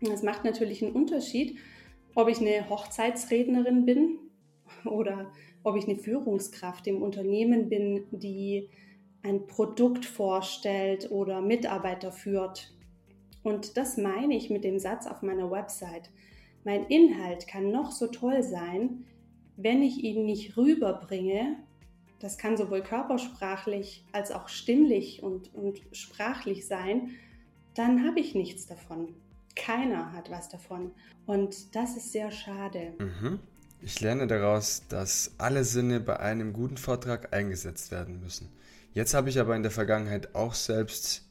Es 0.00 0.22
macht 0.22 0.44
natürlich 0.44 0.84
einen 0.84 0.94
Unterschied, 0.94 1.58
ob 2.14 2.28
ich 2.28 2.40
eine 2.40 2.68
Hochzeitsrednerin 2.68 3.84
bin 3.84 4.18
oder 4.84 5.32
ob 5.66 5.74
ich 5.74 5.88
eine 5.88 5.98
Führungskraft 5.98 6.86
im 6.86 7.02
Unternehmen 7.02 7.68
bin, 7.68 8.04
die 8.12 8.68
ein 9.24 9.48
Produkt 9.48 10.04
vorstellt 10.04 11.10
oder 11.10 11.40
Mitarbeiter 11.40 12.12
führt. 12.12 12.72
Und 13.42 13.76
das 13.76 13.96
meine 13.96 14.36
ich 14.36 14.48
mit 14.48 14.62
dem 14.62 14.78
Satz 14.78 15.08
auf 15.08 15.22
meiner 15.22 15.50
Website. 15.50 16.08
Mein 16.62 16.84
Inhalt 16.86 17.48
kann 17.48 17.72
noch 17.72 17.90
so 17.90 18.06
toll 18.06 18.44
sein, 18.44 19.06
wenn 19.56 19.82
ich 19.82 20.04
ihn 20.04 20.24
nicht 20.24 20.56
rüberbringe. 20.56 21.56
Das 22.20 22.38
kann 22.38 22.56
sowohl 22.56 22.82
körpersprachlich 22.82 24.04
als 24.12 24.30
auch 24.30 24.46
stimmlich 24.46 25.24
und, 25.24 25.52
und 25.52 25.82
sprachlich 25.90 26.68
sein. 26.68 27.10
Dann 27.74 28.06
habe 28.06 28.20
ich 28.20 28.36
nichts 28.36 28.66
davon. 28.66 29.16
Keiner 29.56 30.12
hat 30.12 30.30
was 30.30 30.48
davon. 30.48 30.92
Und 31.26 31.74
das 31.74 31.96
ist 31.96 32.12
sehr 32.12 32.30
schade. 32.30 32.94
Mhm. 33.00 33.40
Ich 33.80 34.00
lerne 34.00 34.26
daraus, 34.26 34.82
dass 34.88 35.34
alle 35.38 35.64
Sinne 35.64 36.00
bei 36.00 36.18
einem 36.18 36.52
guten 36.52 36.76
Vortrag 36.76 37.32
eingesetzt 37.32 37.90
werden 37.90 38.20
müssen. 38.20 38.48
Jetzt 38.92 39.14
habe 39.14 39.28
ich 39.28 39.38
aber 39.38 39.54
in 39.54 39.62
der 39.62 39.70
Vergangenheit 39.70 40.34
auch 40.34 40.54
selbst 40.54 41.22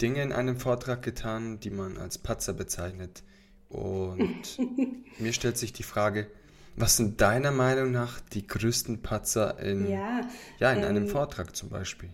Dinge 0.00 0.22
in 0.22 0.32
einem 0.32 0.58
Vortrag 0.58 1.02
getan, 1.02 1.58
die 1.60 1.70
man 1.70 1.96
als 1.96 2.18
Patzer 2.18 2.52
bezeichnet. 2.52 3.22
Und 3.68 4.58
mir 5.18 5.32
stellt 5.32 5.58
sich 5.58 5.72
die 5.72 5.82
Frage, 5.82 6.28
was 6.76 6.96
sind 6.96 7.20
deiner 7.20 7.50
Meinung 7.50 7.90
nach 7.90 8.20
die 8.20 8.46
größten 8.46 9.02
Patzer 9.02 9.58
in, 9.58 9.88
ja, 9.88 10.20
ja, 10.60 10.72
in 10.72 10.78
ähm, 10.78 10.84
einem 10.84 11.08
Vortrag 11.08 11.56
zum 11.56 11.70
Beispiel? 11.70 12.10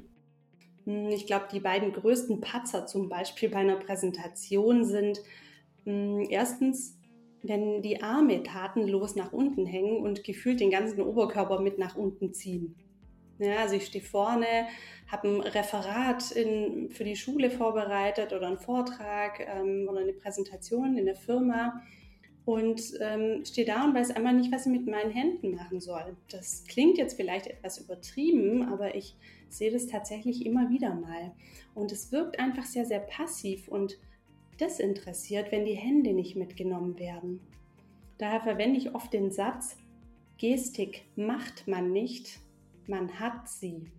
Hm, 0.85 1.09
ich 1.09 1.27
glaube, 1.27 1.47
die 1.53 1.61
beiden 1.61 1.93
größten 1.93 2.41
Patzer 2.41 2.87
zum 2.87 3.09
Beispiel 3.09 3.51
bei 3.51 3.59
einer 3.59 3.77
Präsentation 3.77 4.85
sind 4.85 5.21
mh, 5.85 5.93
hm, 5.93 6.27
erstens 6.31 6.97
wenn 7.45 7.83
die 7.83 8.03
Arme 8.03 8.43
tatenlos 8.43 9.17
nach 9.17 9.33
unten 9.33 9.67
hängen 9.67 9.99
und 9.99 10.25
gefühlt 10.25 10.61
den 10.61 10.71
ganzen 10.71 11.01
Oberkörper 11.03 11.61
mit 11.61 11.79
nach 11.79 11.95
unten 11.95 12.33
ziehen. 12.33 12.75
Ja, 13.39 13.59
also 13.59 13.75
ich 13.75 13.87
stehe 13.87 14.05
vorne, 14.05 14.47
habe 15.09 15.29
ein 15.29 15.41
Referat 15.41 16.31
in, 16.31 16.89
für 16.91 17.05
die 17.05 17.17
Schule 17.17 17.51
vorbereitet 17.51 18.33
oder 18.33 18.47
einen 18.47 18.59
Vortrag 18.59 19.41
ähm, 19.41 19.89
oder 19.91 20.01
eine 20.01 20.13
Präsentation 20.15 20.97
in 20.97 21.05
der 21.05 21.17
Firma 21.17 21.83
und 22.47 22.81
ähm, 23.01 23.45
stehe 23.45 23.67
da 23.67 23.85
und 23.85 23.95
weiß 23.95 24.13
einmal 24.13 24.35
nicht, 24.35 24.53
was 24.53 24.67
ich 24.67 24.73
mit 24.73 24.87
meinen 24.87 25.11
Händen 25.11 25.55
machen 25.55 25.81
soll. 25.81 26.17
Das 26.31 26.65
klingt 26.67 26.97
jetzt 26.97 27.17
vielleicht 27.17 27.47
etwas 27.47 27.79
übertrieben, 27.79 28.69
aber 28.69 28.95
ich 28.95 29.17
sehe 29.49 29.71
das 29.71 29.87
tatsächlich 29.87 30.47
immer 30.47 30.71
wieder 30.71 30.95
mal. 30.95 31.33
Und 31.75 31.93
es 31.93 32.13
wirkt 32.13 32.39
einfach 32.39 32.65
sehr, 32.65 32.87
sehr 32.87 33.01
passiv 33.01 33.69
und 33.69 33.99
desinteressiert, 34.61 35.53
wenn 35.53 35.65
die 35.65 35.75
Hände 35.75 36.13
nicht 36.13 36.37
mitgenommen 36.37 36.99
werden. 36.99 37.41
Daher 38.19 38.41
verwende 38.41 38.79
ich 38.79 38.95
oft 38.95 39.13
den 39.13 39.31
Satz, 39.31 39.77
Gestik 40.39 41.03
macht 41.17 41.69
man 41.69 41.93
nicht, 41.93 42.39
man 42.87 43.19
hat 43.19 43.49
sie. 43.49 43.91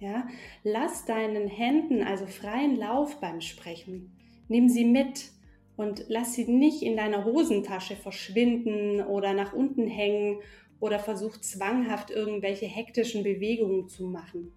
Ja, 0.00 0.26
lass 0.64 1.04
deinen 1.04 1.46
Händen 1.46 2.02
also 2.02 2.26
freien 2.26 2.76
Lauf 2.76 3.20
beim 3.20 3.40
Sprechen. 3.40 4.12
Nimm 4.48 4.68
sie 4.68 4.84
mit 4.84 5.30
und 5.76 6.04
lass 6.08 6.34
sie 6.34 6.44
nicht 6.44 6.82
in 6.82 6.96
deiner 6.96 7.24
Hosentasche 7.24 7.96
verschwinden 7.96 9.00
oder 9.00 9.32
nach 9.32 9.52
unten 9.52 9.86
hängen 9.86 10.38
oder 10.80 10.98
versuch 10.98 11.36
zwanghaft 11.38 12.10
irgendwelche 12.10 12.66
hektischen 12.66 13.22
Bewegungen 13.22 13.88
zu 13.88 14.06
machen. 14.06 14.52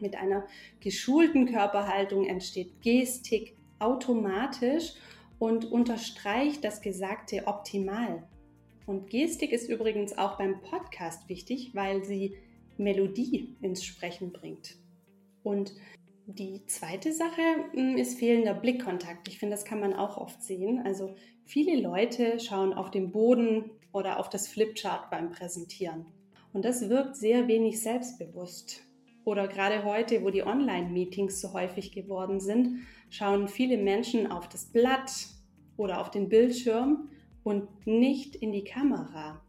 Mit 0.00 0.16
einer 0.16 0.46
geschulten 0.80 1.46
Körperhaltung 1.46 2.26
entsteht 2.26 2.82
Gestik, 2.82 3.54
automatisch 3.80 4.94
und 5.38 5.70
unterstreicht 5.70 6.64
das 6.64 6.82
Gesagte 6.82 7.46
optimal. 7.46 8.22
Und 8.86 9.08
Gestik 9.08 9.52
ist 9.52 9.68
übrigens 9.68 10.16
auch 10.18 10.36
beim 10.36 10.60
Podcast 10.62 11.28
wichtig, 11.28 11.70
weil 11.74 12.04
sie 12.04 12.36
Melodie 12.76 13.56
ins 13.60 13.84
Sprechen 13.84 14.32
bringt. 14.32 14.76
Und 15.42 15.74
die 16.26 16.64
zweite 16.66 17.12
Sache 17.12 17.42
hm, 17.72 17.96
ist 17.96 18.18
fehlender 18.18 18.54
Blickkontakt. 18.54 19.28
Ich 19.28 19.38
finde, 19.38 19.56
das 19.56 19.64
kann 19.64 19.80
man 19.80 19.94
auch 19.94 20.16
oft 20.16 20.42
sehen. 20.42 20.82
Also 20.84 21.14
viele 21.44 21.80
Leute 21.80 22.38
schauen 22.38 22.72
auf 22.72 22.90
den 22.90 23.10
Boden 23.10 23.70
oder 23.92 24.18
auf 24.18 24.28
das 24.28 24.48
Flipchart 24.48 25.10
beim 25.10 25.30
Präsentieren. 25.30 26.06
Und 26.52 26.64
das 26.64 26.88
wirkt 26.88 27.16
sehr 27.16 27.48
wenig 27.48 27.80
selbstbewusst. 27.80 28.82
Oder 29.24 29.48
gerade 29.48 29.84
heute, 29.84 30.22
wo 30.22 30.30
die 30.30 30.44
Online-Meetings 30.44 31.40
so 31.40 31.52
häufig 31.52 31.92
geworden 31.92 32.40
sind, 32.40 32.80
schauen 33.10 33.48
viele 33.48 33.76
Menschen 33.76 34.30
auf 34.30 34.48
das 34.48 34.66
Blatt 34.66 35.12
oder 35.76 36.00
auf 36.00 36.10
den 36.10 36.28
Bildschirm 36.28 37.10
und 37.42 37.86
nicht 37.86 38.36
in 38.36 38.52
die 38.52 38.64
Kamera. 38.64 39.42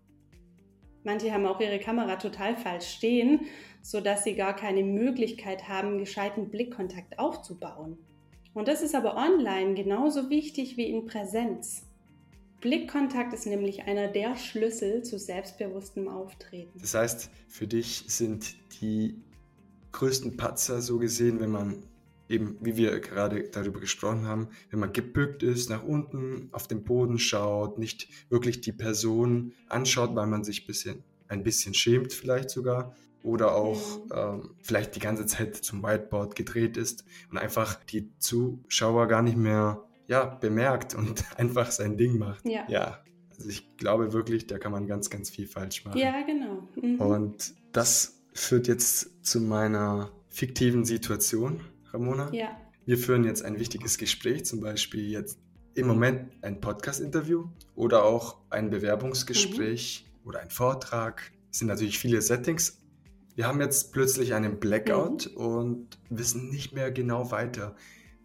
Manche 1.04 1.32
haben 1.34 1.46
auch 1.46 1.60
ihre 1.60 1.80
Kamera 1.80 2.18
total 2.18 2.56
falsch 2.56 2.88
stehen, 2.88 3.42
sodass 3.82 4.24
sie 4.24 4.36
gar 4.36 4.56
keine 4.56 4.84
Möglichkeit 4.84 5.68
haben, 5.68 5.98
gescheiten 5.98 6.50
Blickkontakt 6.50 7.18
aufzubauen. 7.18 7.98
Und 8.54 8.68
das 8.68 8.82
ist 8.82 8.96
aber 8.96 9.16
online 9.16 9.74
genauso 9.74 10.30
wichtig 10.30 10.78
wie 10.78 10.90
in 10.90 11.06
Präsenz. 11.06 11.88
Blickkontakt 12.60 13.34
ist 13.34 13.48
nämlich 13.48 13.84
einer 13.84 14.08
der 14.08 14.36
Schlüssel 14.36 15.04
zu 15.04 15.18
selbstbewusstem 15.18 16.08
Auftreten. 16.08 16.78
Das 16.80 16.94
heißt, 16.94 17.32
für 17.48 17.66
dich 17.66 18.04
sind 18.08 18.56
die 18.82 19.16
größten 19.92 20.38
Patzer 20.38 20.82
so 20.82 20.98
gesehen, 21.00 21.40
wenn 21.40 21.52
man 21.52 21.84
eben, 22.32 22.58
wie 22.62 22.78
wir 22.78 23.00
gerade 23.00 23.44
darüber 23.52 23.80
gesprochen 23.80 24.26
haben, 24.26 24.48
wenn 24.70 24.80
man 24.80 24.94
gebückt 24.94 25.44
ist, 25.44 25.70
nach 25.70 25.84
unten 25.84 26.50
auf 26.52 26.68
den 26.68 26.84
Boden 26.84 27.20
schaut, 27.20 27.78
nicht 27.78 28.08
wirklich 28.30 28.62
die 28.62 28.72
Person 28.72 29.54
anschaut, 29.68 30.16
weil 30.16 30.28
man 30.28 30.44
sich 30.44 30.66
bisschen, 30.66 31.04
ein 31.28 31.44
bisschen 31.44 31.74
schämt 31.74 32.14
vielleicht 32.14 32.50
sogar 32.50 32.96
oder 33.24 33.54
auch 33.54 34.00
mhm. 34.06 34.12
ähm, 34.14 34.56
vielleicht 34.62 34.96
die 34.96 35.00
ganze 35.00 35.26
Zeit 35.26 35.56
zum 35.58 35.84
Whiteboard 35.84 36.36
gedreht 36.36 36.78
ist 36.78 37.06
und 37.30 37.38
einfach 37.38 37.76
die 37.84 38.10
Zuschauer 38.18 39.08
gar 39.08 39.22
nicht 39.22 39.38
mehr 39.38 39.84
ja, 40.08 40.26
bemerkt 40.26 40.96
und 40.96 41.24
einfach 41.38 41.72
sein 41.72 41.98
Ding 41.98 42.18
macht. 42.18 42.48
Ja. 42.48 42.66
ja. 42.68 43.00
Also 43.38 43.50
ich 43.50 43.76
glaube 43.78 44.14
wirklich, 44.14 44.48
da 44.48 44.58
kann 44.58 44.72
man 44.72 44.88
ganz, 44.88 45.10
ganz 45.10 45.30
viel 45.30 45.48
falsch 45.48 45.86
machen. 45.86 45.98
Ja, 45.98 46.22
genau. 46.22 46.68
Mhm. 46.76 47.00
Und 47.00 47.54
das 47.72 48.21
führt 48.34 48.68
jetzt 48.68 49.26
zu 49.26 49.42
meiner 49.42 50.12
fiktiven 50.30 50.86
Situation, 50.86 51.62
Ramona. 51.92 52.34
Ja. 52.34 52.58
wir 52.86 52.98
führen 52.98 53.24
jetzt 53.26 53.44
ein 53.44 53.60
wichtiges 53.60 53.98
Gespräch, 53.98 54.46
zum 54.46 54.62
Beispiel 54.62 55.10
jetzt 55.10 55.38
im 55.74 55.88
Moment 55.88 56.32
ein 56.42 56.60
Podcast-Interview 56.60 57.48
oder 57.76 58.04
auch 58.04 58.38
ein 58.50 58.70
Bewerbungsgespräch 58.70 60.06
mhm. 60.06 60.28
oder 60.28 60.40
ein 60.40 60.50
Vortrag. 60.50 61.32
Es 61.52 61.60
sind 61.60 61.68
natürlich 61.68 62.00
viele 62.00 62.22
Settings. 62.22 62.78
Wir 63.36 63.48
haben 63.48 63.62
jetzt 63.62 63.94
plötzlich 63.94 64.34
einen 64.34 64.60
Blackout 64.60 65.32
mhm. 65.32 65.38
und 65.38 65.98
wissen 66.10 66.50
nicht 66.50 66.74
mehr 66.74 66.92
genau 66.92 67.32
weiter. 67.32 67.76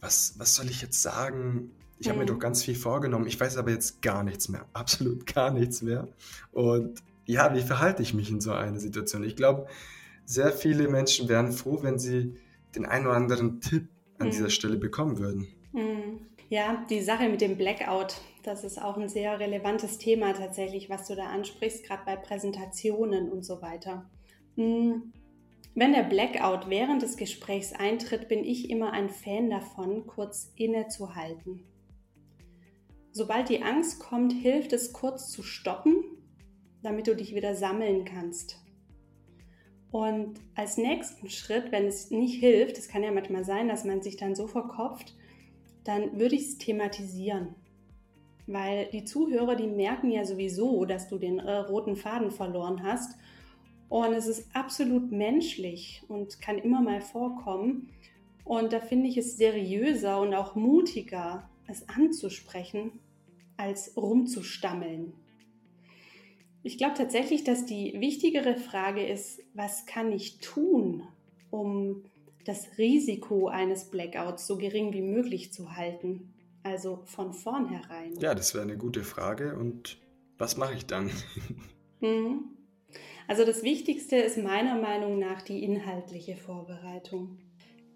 Was, 0.00 0.34
was 0.38 0.54
soll 0.54 0.68
ich 0.68 0.82
jetzt 0.82 1.02
sagen? 1.02 1.70
Ich 1.98 2.08
habe 2.08 2.18
mir 2.18 2.25
mhm. 2.25 2.28
doch 2.28 2.38
ganz 2.38 2.62
viel 2.62 2.75
vorgenommen. 2.75 3.26
Ich 3.26 3.38
weiß 3.38 3.56
aber 3.56 3.70
jetzt 3.70 4.02
gar 4.02 4.22
nichts 4.22 4.48
mehr. 4.48 4.66
Absolut 4.72 5.26
gar 5.26 5.50
nichts 5.50 5.82
mehr. 5.82 6.08
Und 6.52 7.02
ja, 7.26 7.54
wie 7.54 7.62
verhalte 7.62 8.02
ich 8.02 8.14
mich 8.14 8.30
in 8.30 8.40
so 8.40 8.52
einer 8.52 8.78
Situation? 8.78 9.25
Ich 9.25 9.37
glaube, 9.37 9.66
sehr 10.25 10.52
viele 10.52 10.88
Menschen 10.88 11.28
wären 11.28 11.52
froh, 11.52 11.83
wenn 11.83 11.99
sie 11.99 12.37
den 12.75 12.87
einen 12.87 13.06
oder 13.06 13.16
anderen 13.16 13.61
Tipp 13.61 13.88
an 14.18 14.28
mhm. 14.28 14.30
dieser 14.30 14.50
Stelle 14.50 14.76
bekommen 14.76 15.18
würden. 15.18 15.49
Mhm. 15.73 16.21
Ja, 16.49 16.85
die 16.88 17.02
Sache 17.02 17.28
mit 17.28 17.40
dem 17.40 17.56
Blackout, 17.56 18.21
das 18.45 18.62
ist 18.62 18.80
auch 18.80 18.97
ein 18.97 19.09
sehr 19.09 19.40
relevantes 19.40 19.99
Thema 19.99 20.33
tatsächlich, 20.33 20.88
was 20.88 21.09
du 21.09 21.16
da 21.16 21.26
ansprichst, 21.26 21.85
gerade 21.85 22.02
bei 22.06 22.14
Präsentationen 22.14 23.30
und 23.30 23.45
so 23.45 23.61
weiter. 23.61 24.09
Mhm. 24.54 25.12
Wenn 25.75 25.92
der 25.92 26.04
Blackout 26.04 26.71
während 26.71 27.02
des 27.02 27.16
Gesprächs 27.16 27.73
eintritt, 27.73 28.28
bin 28.28 28.45
ich 28.45 28.71
immer 28.71 28.92
ein 28.92 29.11
Fan 29.11 29.50
davon, 29.50 30.06
kurz 30.06 30.52
innezuhalten. 30.56 31.64
Sobald 33.12 33.49
die 33.49 33.62
Angst 33.62 33.99
kommt, 33.99 34.33
hilft 34.33 34.73
es 34.73 34.92
kurz 34.92 35.30
zu 35.30 35.42
stoppen, 35.42 35.97
damit 36.87 37.09
du 37.09 37.16
dich 37.16 37.35
wieder 37.35 37.55
sammeln 37.55 38.05
kannst. 38.05 38.59
Und 39.90 40.40
als 40.55 40.76
nächsten 40.76 41.28
Schritt, 41.28 41.73
wenn 41.73 41.87
es 41.87 42.11
nicht 42.11 42.38
hilft, 42.38 42.78
es 42.78 42.88
kann 42.88 43.02
ja 43.02 43.12
manchmal 43.12 43.45
sein, 43.45 43.69
dass 43.69 43.85
man 43.85 44.02
sich 44.02 44.16
dann 44.16 44.35
so 44.35 44.47
verkopft, 44.47 45.14
dann 45.85 46.19
würde 46.19 46.37
ich 46.37 46.43
es 46.43 46.59
thematisieren. 46.59 47.55
Weil 48.47 48.87
die 48.87 49.05
Zuhörer, 49.05 49.57
die 49.57 49.66
merken 49.66 50.11
ja 50.11 50.25
sowieso, 50.25 50.85
dass 50.85 51.09
du 51.09 51.19
den 51.19 51.38
äh, 51.38 51.57
roten 51.57 51.97
Faden 51.97 52.31
verloren 52.31 52.83
hast. 52.83 53.19
Und 53.88 54.12
es 54.12 54.26
ist 54.26 54.55
absolut 54.55 55.11
menschlich 55.11 56.05
und 56.09 56.40
kann 56.40 56.59
immer 56.59 56.83
mal 56.83 57.00
vorkommen. 57.00 57.90
Und 58.45 58.73
da 58.73 58.81
finde 58.81 59.09
ich 59.09 59.16
es 59.16 59.37
seriöser 59.37 60.21
und 60.21 60.35
auch 60.35 60.55
mutiger, 60.55 61.49
es 61.66 61.88
anzusprechen, 61.88 63.00
als 63.57 63.97
rumzustammeln. 63.97 65.12
Ich 66.66 66.78
glaube 66.78 66.94
tatsächlich, 66.94 67.44
dass 67.44 67.64
die 67.64 67.94
wichtigere 68.00 68.56
Frage 68.56 69.06
ist, 69.06 69.40
was 69.54 69.87
kann 69.87 70.11
ich 70.11 70.40
tun, 70.40 71.04
um 71.50 72.02
das 72.44 72.76
Risiko 72.76 73.46
eines 73.46 73.85
Blackouts 73.85 74.49
so 74.49 74.56
gering 74.56 74.92
wie 74.92 75.00
möglich 75.00 75.52
zu 75.52 75.76
halten? 75.76 76.35
Also 76.64 77.02
von 77.04 77.32
vornherein. 77.32 78.16
Ja, 78.18 78.35
das 78.35 78.52
wäre 78.52 78.64
eine 78.64 78.76
gute 78.76 79.04
Frage. 79.04 79.56
Und 79.56 79.99
was 80.38 80.56
mache 80.56 80.75
ich 80.75 80.87
dann? 80.87 81.11
Mhm. 82.00 82.44
Also 83.28 83.44
das 83.44 83.62
Wichtigste 83.62 84.16
ist 84.16 84.37
meiner 84.37 84.78
Meinung 84.78 85.18
nach 85.18 85.42
die 85.42 85.62
inhaltliche 85.64 86.37
Vorbereitung. 86.37 87.38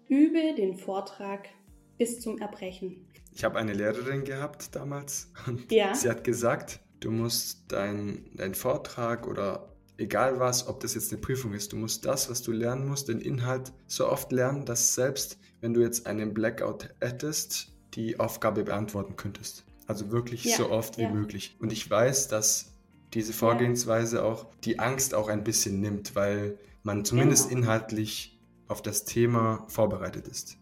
Übe 0.07 0.55
den 0.55 0.75
Vortrag 0.75 1.49
bis 1.97 2.19
zum 2.19 2.39
Erbrechen. 2.39 3.05
Ich 3.33 3.43
habe 3.43 3.59
eine 3.59 3.73
Lehrerin 3.73 4.23
gehabt 4.23 4.75
damals 4.75 5.31
und 5.45 5.71
ja. 5.71 5.93
sie 5.93 6.09
hat 6.09 6.23
gesagt, 6.23 6.80
du 7.01 7.11
musst 7.11 7.71
deinen 7.71 8.29
dein 8.35 8.55
Vortrag 8.55 9.27
oder 9.27 9.67
egal 9.97 10.39
was, 10.39 10.67
ob 10.67 10.79
das 10.79 10.95
jetzt 10.95 11.11
eine 11.11 11.21
Prüfung 11.21 11.53
ist, 11.53 11.73
du 11.73 11.75
musst 11.75 12.05
das, 12.05 12.29
was 12.29 12.41
du 12.41 12.51
lernen 12.51 12.87
musst, 12.87 13.09
den 13.09 13.19
Inhalt 13.19 13.73
so 13.87 14.07
oft 14.07 14.31
lernen, 14.31 14.65
dass 14.65 14.95
selbst 14.95 15.37
wenn 15.59 15.73
du 15.73 15.81
jetzt 15.81 16.07
einen 16.07 16.33
Blackout 16.33 16.89
hättest, 17.01 17.71
die 17.93 18.19
Aufgabe 18.19 18.63
beantworten 18.63 19.15
könntest. 19.15 19.65
Also 19.85 20.11
wirklich 20.11 20.45
ja, 20.45 20.55
so 20.55 20.71
oft 20.71 20.97
wie 20.97 21.03
ja. 21.03 21.11
möglich. 21.11 21.57
Und 21.59 21.71
ich 21.71 21.89
weiß, 21.89 22.29
dass 22.29 22.71
diese 23.13 23.33
Vorgehensweise 23.33 24.17
ja. 24.17 24.23
auch 24.23 24.47
die 24.63 24.79
Angst 24.79 25.13
auch 25.13 25.27
ein 25.27 25.43
bisschen 25.43 25.81
nimmt, 25.81 26.15
weil 26.15 26.57
man 26.83 27.03
zumindest 27.03 27.49
genau. 27.49 27.61
inhaltlich 27.61 28.39
auf 28.67 28.81
das 28.81 29.03
Thema 29.03 29.65
vorbereitet 29.67 30.27
ist. 30.27 30.57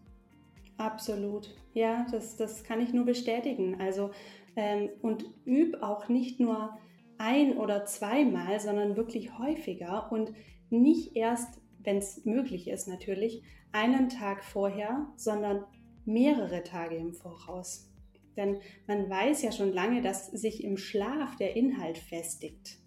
Absolut. 0.76 1.54
Ja, 1.72 2.06
das, 2.10 2.36
das 2.36 2.64
kann 2.64 2.80
ich 2.80 2.92
nur 2.92 3.04
bestätigen. 3.04 3.80
Also 3.80 4.10
ähm, 4.56 4.90
und 5.02 5.24
üb 5.46 5.82
auch 5.82 6.08
nicht 6.08 6.40
nur 6.40 6.78
ein 7.18 7.58
oder 7.58 7.84
zweimal, 7.84 8.60
sondern 8.60 8.96
wirklich 8.96 9.38
häufiger 9.38 10.10
und 10.10 10.32
nicht 10.70 11.16
erst, 11.16 11.60
wenn 11.82 11.98
es 11.98 12.24
möglich 12.24 12.68
ist 12.68 12.88
natürlich, 12.88 13.42
einen 13.72 14.08
Tag 14.08 14.42
vorher, 14.42 15.06
sondern 15.16 15.64
mehrere 16.04 16.62
Tage 16.62 16.96
im 16.96 17.12
Voraus. 17.14 17.90
Denn 18.36 18.58
man 18.86 19.10
weiß 19.10 19.42
ja 19.42 19.52
schon 19.52 19.72
lange, 19.72 20.02
dass 20.02 20.28
sich 20.30 20.64
im 20.64 20.76
Schlaf 20.76 21.36
der 21.36 21.56
Inhalt 21.56 21.98
festigt. 21.98 22.78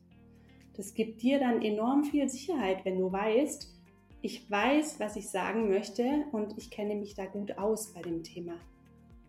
Das 0.75 0.93
gibt 0.93 1.21
dir 1.21 1.39
dann 1.39 1.61
enorm 1.61 2.03
viel 2.03 2.27
Sicherheit, 2.27 2.85
wenn 2.85 2.97
du 2.97 3.11
weißt, 3.11 3.71
ich 4.21 4.49
weiß, 4.49 4.99
was 4.99 5.15
ich 5.15 5.29
sagen 5.29 5.69
möchte 5.69 6.25
und 6.31 6.57
ich 6.57 6.71
kenne 6.71 6.95
mich 6.95 7.13
da 7.13 7.25
gut 7.25 7.57
aus 7.57 7.93
bei 7.93 8.01
dem 8.01 8.23
Thema. 8.23 8.53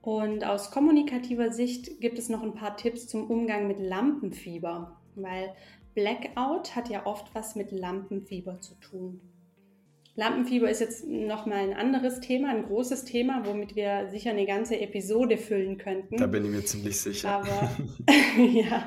Und 0.04 0.44
aus 0.44 0.70
kommunikativer 0.70 1.50
Sicht 1.50 1.98
gibt 1.98 2.18
es 2.18 2.28
noch 2.28 2.42
ein 2.42 2.52
paar 2.52 2.76
Tipps 2.76 3.08
zum 3.08 3.30
Umgang 3.30 3.66
mit 3.66 3.80
Lampenfieber, 3.80 5.00
weil 5.14 5.54
Blackout 5.94 6.76
hat 6.76 6.90
ja 6.90 7.06
oft 7.06 7.34
was 7.34 7.56
mit 7.56 7.72
Lampenfieber 7.72 8.60
zu 8.60 8.74
tun. 8.74 9.22
Lampenfieber 10.14 10.68
ist 10.68 10.82
jetzt 10.82 11.06
nochmal 11.08 11.60
ein 11.60 11.72
anderes 11.72 12.20
Thema, 12.20 12.50
ein 12.50 12.64
großes 12.64 13.06
Thema, 13.06 13.46
womit 13.46 13.76
wir 13.76 14.10
sicher 14.10 14.28
eine 14.28 14.44
ganze 14.44 14.78
Episode 14.78 15.38
füllen 15.38 15.78
könnten. 15.78 16.18
Da 16.18 16.26
bin 16.26 16.44
ich 16.44 16.50
mir 16.50 16.64
ziemlich 16.66 17.00
sicher. 17.00 17.30
Aber 17.30 17.70
ja, 18.52 18.86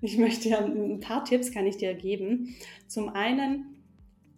ich 0.00 0.18
möchte 0.18 0.50
ja 0.50 0.64
ein 0.64 1.00
paar 1.00 1.24
Tipps 1.24 1.50
kann 1.50 1.66
ich 1.66 1.78
dir 1.78 1.94
geben. 1.94 2.54
Zum 2.86 3.08
einen, 3.08 3.74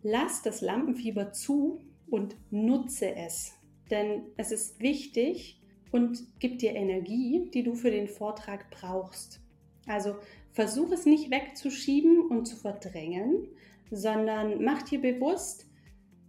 lass 0.03 0.41
das 0.41 0.63
Lampenfieber 0.63 1.33
zu 1.33 1.83
und 2.09 2.37
nutze 2.51 3.15
es. 3.15 3.53
Denn 3.91 4.23
es 4.39 4.51
ist 4.51 4.81
wichtig, 4.81 5.60
und 5.93 6.23
gibt 6.39 6.63
dir 6.63 6.75
Energie, 6.75 7.49
die 7.53 7.63
du 7.63 7.75
für 7.75 7.91
den 7.91 8.09
Vortrag 8.09 8.71
brauchst. 8.71 9.41
Also 9.87 10.17
versuch 10.53 10.93
es 10.93 11.07
nicht 11.07 11.31
wegzuschieben 11.31 12.29
und 12.29 12.47
zu 12.47 12.57
verdrängen, 12.57 13.49
sondern 13.91 14.63
mach 14.63 14.83
dir 14.83 15.01
bewusst, 15.01 15.67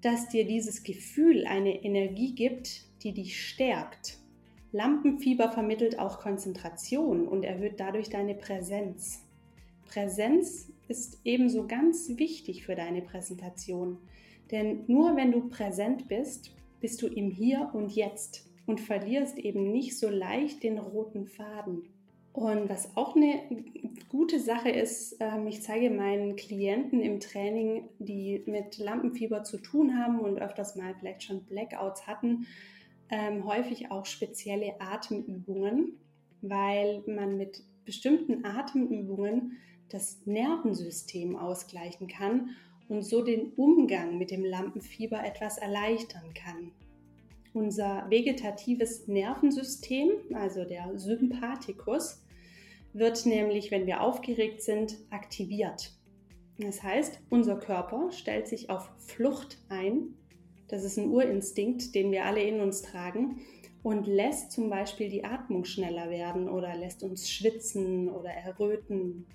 dass 0.02 0.30
dir 0.30 0.46
dieses 0.46 0.84
Gefühl 0.84 1.46
eine 1.46 1.84
Energie 1.84 2.34
gibt, 2.34 2.86
die 3.04 3.14
dich 3.14 3.48
stärkt. 3.48 4.18
Lampenfieber 4.72 5.52
vermittelt 5.52 6.00
auch 6.00 6.20
Konzentration 6.20 7.28
und 7.28 7.44
erhöht 7.44 7.80
dadurch 7.80 8.10
deine 8.10 8.36
Präsenz. 8.36 9.26
Präsenz 9.86 10.72
ist 10.88 11.20
ebenso 11.26 11.68
ganz 11.68 12.18
wichtig 12.18 12.66
für 12.66 12.76
deine 12.76 13.02
Präsentation, 13.02 13.98
denn 14.50 14.84
nur 14.88 15.16
wenn 15.16 15.32
du 15.32 15.50
präsent 15.50 16.08
bist, 16.08 16.56
bist 16.80 17.02
du 17.02 17.08
im 17.08 17.30
Hier 17.30 17.70
und 17.74 17.92
Jetzt 17.96 18.51
und 18.72 18.80
verlierst 18.80 19.38
eben 19.38 19.70
nicht 19.74 20.00
so 20.00 20.10
leicht 20.10 20.64
den 20.64 20.80
roten 20.80 21.28
Faden. 21.28 21.90
Und 22.32 22.70
was 22.70 22.96
auch 22.96 23.18
eine 23.18 23.42
gute 24.08 24.40
Sache 24.40 24.70
ist, 24.70 25.18
ähm, 25.20 25.46
ich 25.48 25.62
zeige 25.62 25.90
meinen 25.90 26.38
Klienten 26.38 27.02
im 27.02 27.20
Training, 27.20 27.90
die 28.00 28.42
mit 28.46 28.78
Lampenfieber 28.78 29.44
zu 29.44 29.58
tun 29.58 30.00
haben 30.00 30.22
und 30.22 30.40
öfters 30.40 30.78
mal 30.78 30.96
vielleicht 30.98 31.24
schon 31.24 31.44
Blackouts 31.44 32.08
hatten, 32.08 32.48
ähm, 33.10 33.46
häufig 33.46 33.92
auch 33.92 34.06
spezielle 34.06 34.80
Atemübungen, 34.80 35.98
weil 36.42 37.04
man 37.06 37.36
mit 37.36 37.62
bestimmten 37.84 38.46
Atemübungen 38.46 39.58
das 39.90 40.26
Nervensystem 40.26 41.36
ausgleichen 41.36 42.08
kann 42.08 42.52
und 42.88 43.02
so 43.02 43.22
den 43.22 43.52
Umgang 43.58 44.18
mit 44.18 44.32
dem 44.32 44.46
Lampenfieber 44.46 45.22
etwas 45.26 45.58
erleichtern 45.58 46.34
kann. 46.34 46.72
Unser 47.54 48.06
vegetatives 48.10 49.08
Nervensystem, 49.08 50.12
also 50.34 50.64
der 50.64 50.98
Sympathikus, 50.98 52.24
wird 52.94 53.26
nämlich, 53.26 53.72
wenn 53.72 53.86
wir 53.86 54.02
aufgeregt 54.02 54.62
sind, 54.62 54.98
aktiviert. 55.10 55.94
Das 56.58 56.84
heißt, 56.84 57.20
unser 57.30 57.58
Körper 57.58 58.12
stellt 58.12 58.48
sich 58.48 58.70
auf 58.70 58.90
Flucht 59.00 59.58
ein. 59.70 60.16
Das 60.68 60.84
ist 60.84 60.98
ein 60.98 61.10
Urinstinkt, 61.10 61.96
den 61.96 62.12
wir 62.12 62.26
alle 62.26 62.44
in 62.44 62.62
uns 62.62 62.82
tragen 62.82 63.42
und 63.84 64.08
lässt 64.08 64.52
zum 64.52 64.70
Beispiel 64.70 65.10
die 65.10 65.24
Atmung 65.24 65.66
schneller 65.66 66.10
werden 66.10 66.48
oder 66.48 66.76
lässt 66.76 67.04
uns 67.04 67.30
schwitzen 67.30 68.10
oder 68.10 68.30
erröten. 68.30 69.26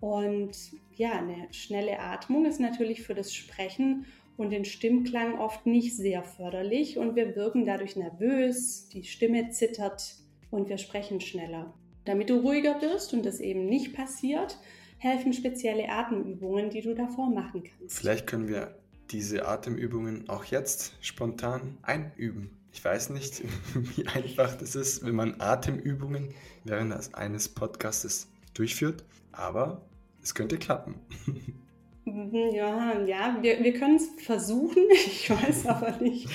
Und 0.00 0.56
ja, 0.94 1.12
eine 1.12 1.52
schnelle 1.52 2.00
Atmung 2.00 2.46
ist 2.46 2.60
natürlich 2.60 3.02
für 3.02 3.14
das 3.14 3.34
Sprechen 3.34 4.06
und 4.40 4.50
den 4.50 4.64
Stimmklang 4.64 5.38
oft 5.38 5.66
nicht 5.66 5.94
sehr 5.94 6.24
förderlich 6.24 6.96
und 6.96 7.14
wir 7.14 7.36
wirken 7.36 7.66
dadurch 7.66 7.94
nervös, 7.94 8.88
die 8.88 9.04
Stimme 9.04 9.50
zittert 9.50 10.14
und 10.50 10.70
wir 10.70 10.78
sprechen 10.78 11.20
schneller. 11.20 11.74
Damit 12.06 12.30
du 12.30 12.40
ruhiger 12.40 12.80
wirst 12.80 13.12
und 13.12 13.26
das 13.26 13.38
eben 13.40 13.66
nicht 13.66 13.94
passiert, 13.94 14.56
helfen 14.96 15.34
spezielle 15.34 15.90
Atemübungen, 15.90 16.70
die 16.70 16.80
du 16.80 16.94
davor 16.94 17.28
machen 17.28 17.64
kannst. 17.64 17.98
Vielleicht 17.98 18.26
können 18.26 18.48
wir 18.48 18.78
diese 19.10 19.46
Atemübungen 19.46 20.26
auch 20.30 20.44
jetzt 20.44 20.94
spontan 21.02 21.76
einüben. 21.82 22.50
Ich 22.72 22.82
weiß 22.82 23.10
nicht, 23.10 23.42
wie 23.74 24.06
einfach 24.06 24.54
das 24.54 24.74
ist, 24.74 25.04
wenn 25.04 25.16
man 25.16 25.38
Atemübungen 25.38 26.30
während 26.64 27.14
eines 27.14 27.50
Podcastes 27.50 28.26
durchführt, 28.54 29.04
aber 29.32 29.82
es 30.22 30.34
könnte 30.34 30.56
klappen. 30.56 30.94
Mhm, 32.10 32.50
ja, 32.52 33.00
ja, 33.04 33.38
wir, 33.40 33.62
wir 33.62 33.72
können 33.72 33.96
es 33.96 34.08
versuchen. 34.24 34.82
Ich 34.90 35.30
weiß 35.30 35.66
aber 35.66 35.96
nicht, 35.98 36.28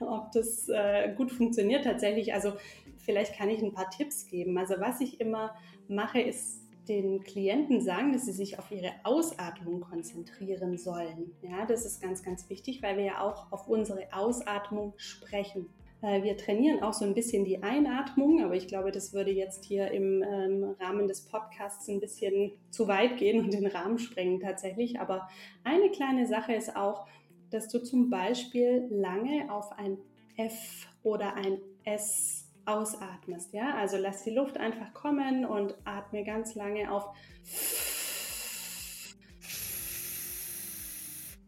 ob 0.00 0.30
das 0.32 0.68
äh, 0.68 1.12
gut 1.16 1.32
funktioniert 1.32 1.84
tatsächlich. 1.84 2.32
Also 2.32 2.52
vielleicht 2.98 3.36
kann 3.36 3.50
ich 3.50 3.62
ein 3.62 3.72
paar 3.72 3.90
Tipps 3.90 4.26
geben. 4.26 4.56
Also 4.58 4.74
was 4.78 5.00
ich 5.00 5.20
immer 5.20 5.54
mache, 5.88 6.20
ist 6.20 6.60
den 6.88 7.24
Klienten 7.24 7.80
sagen, 7.80 8.12
dass 8.12 8.26
sie 8.26 8.32
sich 8.32 8.58
auf 8.58 8.70
ihre 8.70 8.92
Ausatmung 9.04 9.80
konzentrieren 9.80 10.76
sollen. 10.76 11.32
Ja, 11.42 11.64
das 11.66 11.84
ist 11.84 12.00
ganz, 12.00 12.22
ganz 12.22 12.48
wichtig, 12.50 12.82
weil 12.82 12.96
wir 12.96 13.04
ja 13.04 13.20
auch 13.22 13.50
auf 13.50 13.66
unsere 13.68 14.12
Ausatmung 14.12 14.92
sprechen. 14.98 15.66
Äh, 16.04 16.22
wir 16.22 16.36
trainieren 16.36 16.82
auch 16.82 16.92
so 16.92 17.04
ein 17.04 17.14
bisschen 17.14 17.44
die 17.44 17.62
Einatmung, 17.62 18.44
aber 18.44 18.54
ich 18.54 18.68
glaube, 18.68 18.92
das 18.92 19.14
würde 19.14 19.30
jetzt 19.30 19.64
hier 19.64 19.90
im 19.90 20.22
ähm, 20.22 20.76
Rahmen 20.78 21.08
des 21.08 21.22
Podcasts 21.22 21.88
ein 21.88 22.00
bisschen 22.00 22.52
zu 22.70 22.86
weit 22.88 23.16
gehen 23.16 23.42
und 23.42 23.52
den 23.54 23.66
Rahmen 23.66 23.98
sprengen 23.98 24.40
tatsächlich. 24.40 25.00
Aber 25.00 25.28
eine 25.64 25.90
kleine 25.90 26.26
Sache 26.26 26.54
ist 26.54 26.76
auch, 26.76 27.06
dass 27.50 27.68
du 27.68 27.82
zum 27.82 28.10
Beispiel 28.10 28.86
lange 28.90 29.50
auf 29.50 29.72
ein 29.78 29.96
F 30.36 30.88
oder 31.02 31.34
ein 31.36 31.58
S 31.84 32.52
ausatmest. 32.66 33.54
Ja? 33.54 33.74
Also 33.74 33.96
lass 33.96 34.24
die 34.24 34.30
Luft 34.30 34.58
einfach 34.58 34.92
kommen 34.92 35.46
und 35.46 35.74
atme 35.84 36.24
ganz 36.24 36.54
lange 36.54 36.90
auf. 36.92 37.06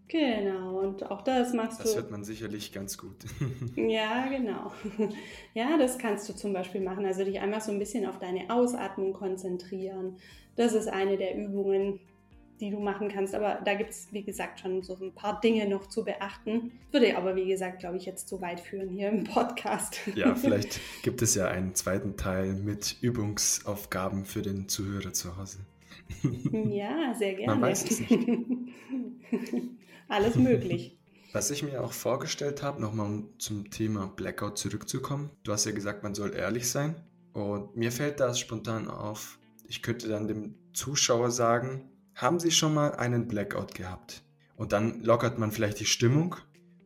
Genau, 0.09 0.79
und 0.79 1.11
auch 1.11 1.23
das 1.23 1.53
machst 1.53 1.81
das 1.81 1.91
du. 1.91 1.95
Das 1.95 1.97
hört 1.97 2.11
man 2.13 2.23
sicherlich 2.23 2.73
ganz 2.73 2.97
gut. 2.97 3.17
ja, 3.77 4.27
genau. 4.29 4.73
Ja, 5.55 5.79
das 5.79 5.99
kannst 5.99 6.29
du 6.29 6.35
zum 6.35 6.53
Beispiel 6.53 6.83
machen. 6.83 7.07
Also 7.07 7.25
dich 7.25 7.41
einfach 7.41 7.63
so 7.63 7.73
ein 7.73 7.79
bisschen 7.79 8.07
auf 8.07 8.19
deine 8.19 8.51
Ausatmung 8.51 9.15
konzentrieren. 9.15 10.19
Das 10.55 10.75
ist 10.75 10.87
eine 10.87 11.17
der 11.17 11.35
Übungen, 11.35 11.99
die 12.61 12.71
du 12.71 12.79
machen 12.79 13.09
kannst. 13.09 13.35
Aber 13.35 13.61
da 13.65 13.75
gibt 13.75 13.91
es, 13.91 14.09
wie 14.13 14.23
gesagt, 14.23 14.61
schon 14.61 14.83
so 14.83 14.97
ein 15.01 15.15
paar 15.15 15.41
Dinge 15.41 15.67
noch 15.67 15.87
zu 15.87 16.05
beachten. 16.05 16.73
Würde 16.93 17.17
aber, 17.17 17.37
wie 17.37 17.47
gesagt, 17.47 17.81
glaube 17.81 17.97
ich, 17.97 18.05
jetzt 18.05 18.29
zu 18.29 18.41
weit 18.43 18.61
führen 18.61 18.91
hier 18.91 19.09
im 19.09 19.25
Podcast. 19.25 19.99
Ja, 20.15 20.35
vielleicht 20.37 20.79
gibt 21.03 21.23
es 21.23 21.35
ja 21.35 21.49
einen 21.49 21.75
zweiten 21.75 22.17
Teil 22.17 22.53
mit 22.55 22.97
Übungsaufgaben 23.01 24.25
für 24.25 24.43
den 24.43 24.69
Zuhörer 24.69 25.15
zu 25.15 25.37
Hause. 25.37 25.61
Ja, 26.53 27.15
sehr 27.15 27.35
gerne. 27.35 27.55
Man 27.55 27.63
weiß 27.63 27.91
es 27.91 28.01
nicht. 28.01 28.29
Alles 30.09 30.37
möglich. 30.37 30.99
Was 31.33 31.51
ich 31.51 31.63
mir 31.63 31.83
auch 31.83 31.93
vorgestellt 31.93 32.63
habe, 32.63 32.81
nochmal 32.81 33.25
zum 33.39 33.71
Thema 33.71 34.07
Blackout 34.07 34.57
zurückzukommen. 34.57 35.31
Du 35.43 35.53
hast 35.53 35.67
ja 35.67 35.73
gesagt, 35.73 36.03
man 36.03 36.15
soll 36.15 36.35
ehrlich 36.35 36.71
sein. 36.71 36.97
Und 37.33 37.77
mir 37.77 37.93
fällt 37.93 38.21
das 38.21 38.39
spontan 38.39 38.89
auf. 38.89 39.39
Ich 39.69 39.83
könnte 39.83 40.09
dann 40.09 40.29
dem 40.29 40.55
Zuschauer 40.73 41.31
sagen, 41.31 41.91
haben 42.15 42.41
Sie 42.41 42.51
schon 42.51 42.73
mal 42.73 42.93
einen 42.93 43.29
Blackout 43.29 43.75
gehabt? 43.75 44.23
Und 44.57 44.73
dann 44.73 45.03
lockert 45.03 45.39
man 45.39 45.53
vielleicht 45.53 45.81
die 45.81 45.85
Stimmung 45.85 46.37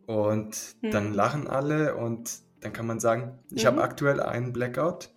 und 0.06 0.74
mhm. 0.82 0.90
dann 0.90 1.14
lachen 1.14 1.46
alle 1.46 1.94
und 1.94 2.40
dann 2.60 2.72
kann 2.72 2.86
man 2.86 2.98
sagen, 2.98 3.38
ich 3.52 3.62
mhm. 3.62 3.68
habe 3.68 3.82
aktuell 3.82 4.20
einen 4.20 4.52
Blackout 4.52 5.10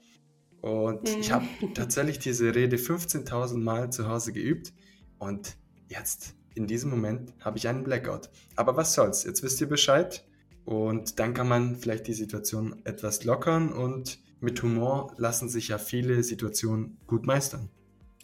und 0.61 1.11
mhm. 1.11 1.19
ich 1.19 1.31
habe 1.31 1.47
tatsächlich 1.73 2.19
diese 2.19 2.53
Rede 2.53 2.77
15.000 2.77 3.57
Mal 3.57 3.91
zu 3.91 4.07
Hause 4.07 4.33
geübt 4.33 4.71
und 5.17 5.57
jetzt 5.87 6.35
in 6.55 6.67
diesem 6.67 6.89
Moment 6.89 7.33
habe 7.41 7.57
ich 7.57 7.67
einen 7.67 7.83
Blackout. 7.83 8.29
Aber 8.55 8.75
was 8.77 8.93
soll's, 8.93 9.23
jetzt 9.23 9.43
wisst 9.43 9.61
ihr 9.61 9.67
Bescheid 9.67 10.25
und 10.65 11.19
dann 11.19 11.33
kann 11.33 11.47
man 11.47 11.75
vielleicht 11.75 12.07
die 12.07 12.13
Situation 12.13 12.81
etwas 12.83 13.23
lockern 13.23 13.71
und 13.71 14.19
mit 14.39 14.61
Humor 14.61 15.13
lassen 15.17 15.49
sich 15.49 15.69
ja 15.69 15.77
viele 15.77 16.21
Situationen 16.23 16.97
gut 17.07 17.25
meistern. 17.25 17.69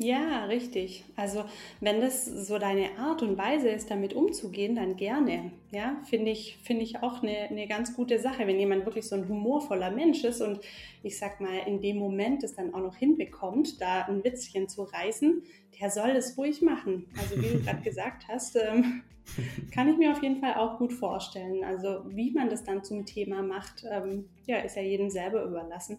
Ja, 0.02 0.46
richtig. 0.46 1.04
Also 1.18 1.44
wenn 1.82 2.00
das 2.00 2.24
so 2.24 2.58
deine 2.58 2.98
Art 2.98 3.22
und 3.22 3.38
Weise 3.38 3.68
ist, 3.68 3.92
damit 3.92 4.14
umzugehen, 4.14 4.76
dann 4.76 4.96
gerne. 4.96 5.52
Ja, 5.72 6.02
finde 6.06 6.32
ich, 6.32 6.58
finde 6.64 6.84
ich 6.84 7.04
auch 7.04 7.22
eine, 7.22 7.38
eine 7.50 7.68
ganz 7.68 7.94
gute 7.98 8.18
Sache, 8.18 8.48
wenn 8.48 8.58
jemand 8.58 8.86
wirklich 8.86 9.06
so 9.06 9.16
ein 9.16 9.28
humorvoller 9.28 9.92
Mensch 9.92 10.24
ist 10.24 10.40
und 10.40 10.62
ich 11.04 11.18
sag 11.18 11.42
mal, 11.42 11.68
in 11.68 11.82
dem 11.82 11.98
Moment 11.98 12.46
es 12.46 12.56
dann 12.56 12.74
auch 12.74 12.80
noch 12.80 12.96
hinbekommt, 12.96 13.82
da 13.82 14.04
ein 14.04 14.24
Witzchen 14.24 14.70
zu 14.70 14.84
reißen, 14.84 15.44
der 15.82 15.90
soll 15.90 16.12
es 16.12 16.38
ruhig 16.38 16.62
machen. 16.62 17.08
Also 17.18 17.36
wie 17.36 17.58
du 17.58 17.60
gerade 17.66 17.82
gesagt 17.82 18.30
hast, 18.30 18.56
ähm, 18.56 19.04
kann 19.74 19.90
ich 19.90 19.98
mir 19.98 20.14
auf 20.14 20.24
jeden 20.24 20.40
Fall 20.40 20.54
auch 20.54 20.78
gut 20.78 20.94
vorstellen. 20.94 21.66
Also 21.66 22.06
wie 22.08 22.32
man 22.32 22.50
das 22.50 22.64
dann 22.64 22.86
zum 22.86 23.06
Thema 23.06 23.42
macht, 23.42 23.84
ähm, 23.92 24.30
ja, 24.46 24.60
ist 24.60 24.78
ja 24.78 24.82
jedem 24.82 25.10
selber 25.10 25.44
überlassen 25.44 25.98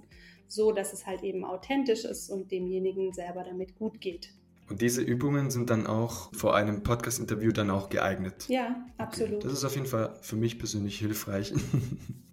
so 0.51 0.73
dass 0.73 0.93
es 0.93 1.07
halt 1.07 1.23
eben 1.23 1.45
authentisch 1.45 2.05
ist 2.05 2.31
und 2.31 2.51
demjenigen 2.51 3.13
selber 3.13 3.45
damit 3.45 3.77
gut 3.77 4.01
geht. 4.01 4.33
Und 4.69 4.83
diese 4.83 5.03
Übungen 5.03 5.51
sind 5.51 5.69
dann 5.69 5.87
auch 5.87 6.33
vor 6.33 6.55
einem 6.55 6.85
Podcast-Interview 6.85 7.51
dann 7.51 7.71
auch 7.71 7.89
geeignet. 7.89 8.47
Ja, 8.49 8.87
absolut. 8.99 9.37
Okay. 9.37 9.43
Das 9.45 9.53
ist 9.53 9.65
auf 9.65 9.75
jeden 9.75 9.89
Fall 9.89 10.17
für 10.23 10.37
mich 10.37 10.59
persönlich 10.59 10.99
hilfreich. 10.99 11.53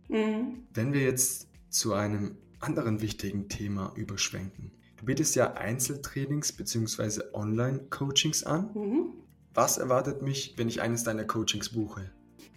Mhm. 0.10 0.63
Wenn 0.73 0.93
wir 0.93 1.01
jetzt 1.01 1.49
zu 1.69 1.93
einem 1.93 2.38
anderen 2.62 3.01
wichtigen 3.01 3.49
Thema 3.49 3.91
überschwenken. 3.95 4.71
Du 4.97 5.06
bietest 5.06 5.36
ja 5.36 5.53
Einzeltrainings 5.53 6.53
bzw. 6.53 7.23
Online-Coachings 7.34 8.43
an. 8.43 8.69
Mhm. 8.73 9.13
Was 9.53 9.77
erwartet 9.77 10.21
mich, 10.21 10.53
wenn 10.58 10.67
ich 10.67 10.82
eines 10.82 11.03
deiner 11.03 11.25
Coachings 11.25 11.69
buche? 11.73 12.10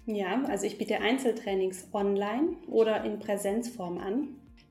Ja, 0.06 0.42
also 0.44 0.66
ich 0.66 0.78
biete 0.78 0.98
Einzeltrainings 0.98 1.88
online 1.92 2.56
oder 2.66 3.04
in 3.04 3.18
Präsenzform 3.18 3.98
an. 3.98 4.28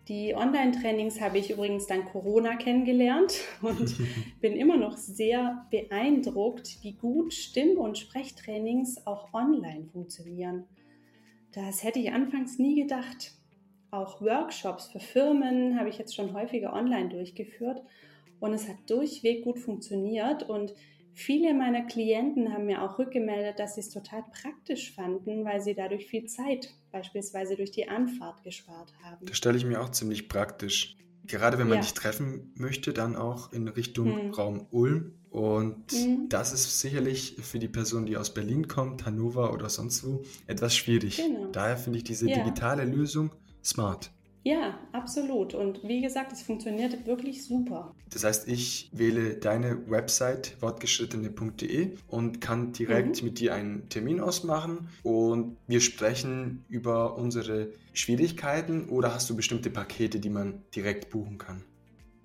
Die 0.10 0.34
Online-Trainings 0.36 1.22
habe 1.22 1.38
ich 1.38 1.52
übrigens 1.52 1.86
dann 1.86 2.04
Corona 2.04 2.56
kennengelernt 2.56 3.42
und 3.62 3.96
bin 4.42 4.54
immer 4.58 4.76
noch 4.76 4.98
sehr 4.98 5.68
beeindruckt, 5.70 6.80
wie 6.82 6.94
gut 6.94 7.32
Stimm- 7.34 7.78
und 7.78 7.98
Sprechtrainings 7.98 9.06
auch 9.06 9.32
online 9.34 9.86
funktionieren. 9.86 10.66
Das 11.52 11.84
hätte 11.84 12.00
ich 12.00 12.12
anfangs 12.12 12.58
nie 12.58 12.82
gedacht. 12.82 13.34
Auch 13.92 14.20
Workshops 14.22 14.88
für 14.88 15.00
Firmen 15.00 15.80
habe 15.80 15.90
ich 15.90 16.00
jetzt 16.00 16.16
schon 16.16 16.34
häufiger 16.34 16.74
online 16.74 17.10
durchgeführt 17.10 17.84
und 18.40 18.54
es 18.54 18.68
hat 18.68 18.78
durchweg 18.88 19.44
gut 19.44 19.60
funktioniert 19.60 20.48
und 20.50 20.74
Viele 21.14 21.54
meiner 21.54 21.86
Klienten 21.86 22.54
haben 22.54 22.66
mir 22.66 22.82
auch 22.82 22.98
rückgemeldet, 22.98 23.60
dass 23.60 23.76
sie 23.76 23.82
es 23.82 23.90
total 23.90 24.24
praktisch 24.32 24.94
fanden, 24.94 25.44
weil 25.44 25.62
sie 25.62 25.74
dadurch 25.74 26.08
viel 26.08 26.26
Zeit 26.26 26.74
beispielsweise 26.92 27.56
durch 27.56 27.72
die 27.72 27.88
Anfahrt 27.90 28.44
gespart 28.44 28.94
haben. 29.04 29.26
Das 29.26 29.38
stelle 29.38 29.58
ich 29.58 29.66
mir 29.66 29.82
auch 29.82 29.90
ziemlich 29.90 30.30
praktisch. 30.30 30.98
Gerade 31.26 31.60
wenn 31.60 31.68
man 31.68 31.78
ja. 31.78 31.82
dich 31.82 31.94
treffen 31.94 32.54
möchte, 32.56 32.92
dann 32.94 33.16
auch 33.16 33.54
in 33.54 33.68
Richtung 33.68 34.18
hm. 34.18 34.32
Raum 34.32 34.68
Ulm. 34.72 35.14
Und 35.30 35.92
hm. 35.92 36.28
das 36.30 36.54
ist 36.54 36.80
sicherlich 36.80 37.36
für 37.42 37.60
die 37.60 37.68
Person, 37.68 38.08
die 38.08 38.18
aus 38.18 38.34
Berlin 38.34 38.68
kommt, 38.68 39.06
Hannover 39.06 39.54
oder 39.54 39.70
sonst 39.70 40.04
wo, 40.04 40.24
etwas 40.48 40.76
schwierig. 40.76 41.18
Genau. 41.18 41.52
Daher 41.52 41.78
finde 41.78 41.98
ich 41.98 42.04
diese 42.04 42.28
ja. 42.28 42.38
digitale 42.38 42.84
Lösung 42.84 43.32
smart. 43.64 44.12
Ja, 44.44 44.80
absolut. 44.94 45.54
Und 45.54 45.84
wie 45.84 46.02
gesagt, 46.02 46.32
es 46.32 46.42
funktioniert 46.42 47.06
wirklich 47.06 47.46
super. 47.46 47.94
Das 48.10 48.24
heißt, 48.24 48.48
ich 48.48 48.90
wähle 48.94 49.36
deine 49.36 49.90
Website 49.90 50.56
wortgeschrittene.de 50.62 51.98
und 52.08 52.40
kann 52.40 52.72
direkt 52.72 53.22
mhm. 53.22 53.28
mit 53.28 53.40
dir 53.40 53.54
einen 53.54 53.90
Termin 53.90 54.22
ausmachen 54.22 54.90
und 55.04 55.58
wir 55.68 55.82
sprechen 55.82 56.64
über 56.70 57.18
unsere 57.18 57.70
Schwierigkeiten 57.94 58.88
oder 58.90 59.14
hast 59.14 59.30
du 59.30 59.36
bestimmte 59.36 59.70
Pakete, 59.70 60.20
die 60.20 60.30
man 60.30 60.64
direkt 60.74 61.10
buchen 61.10 61.38
kann? 61.38 61.64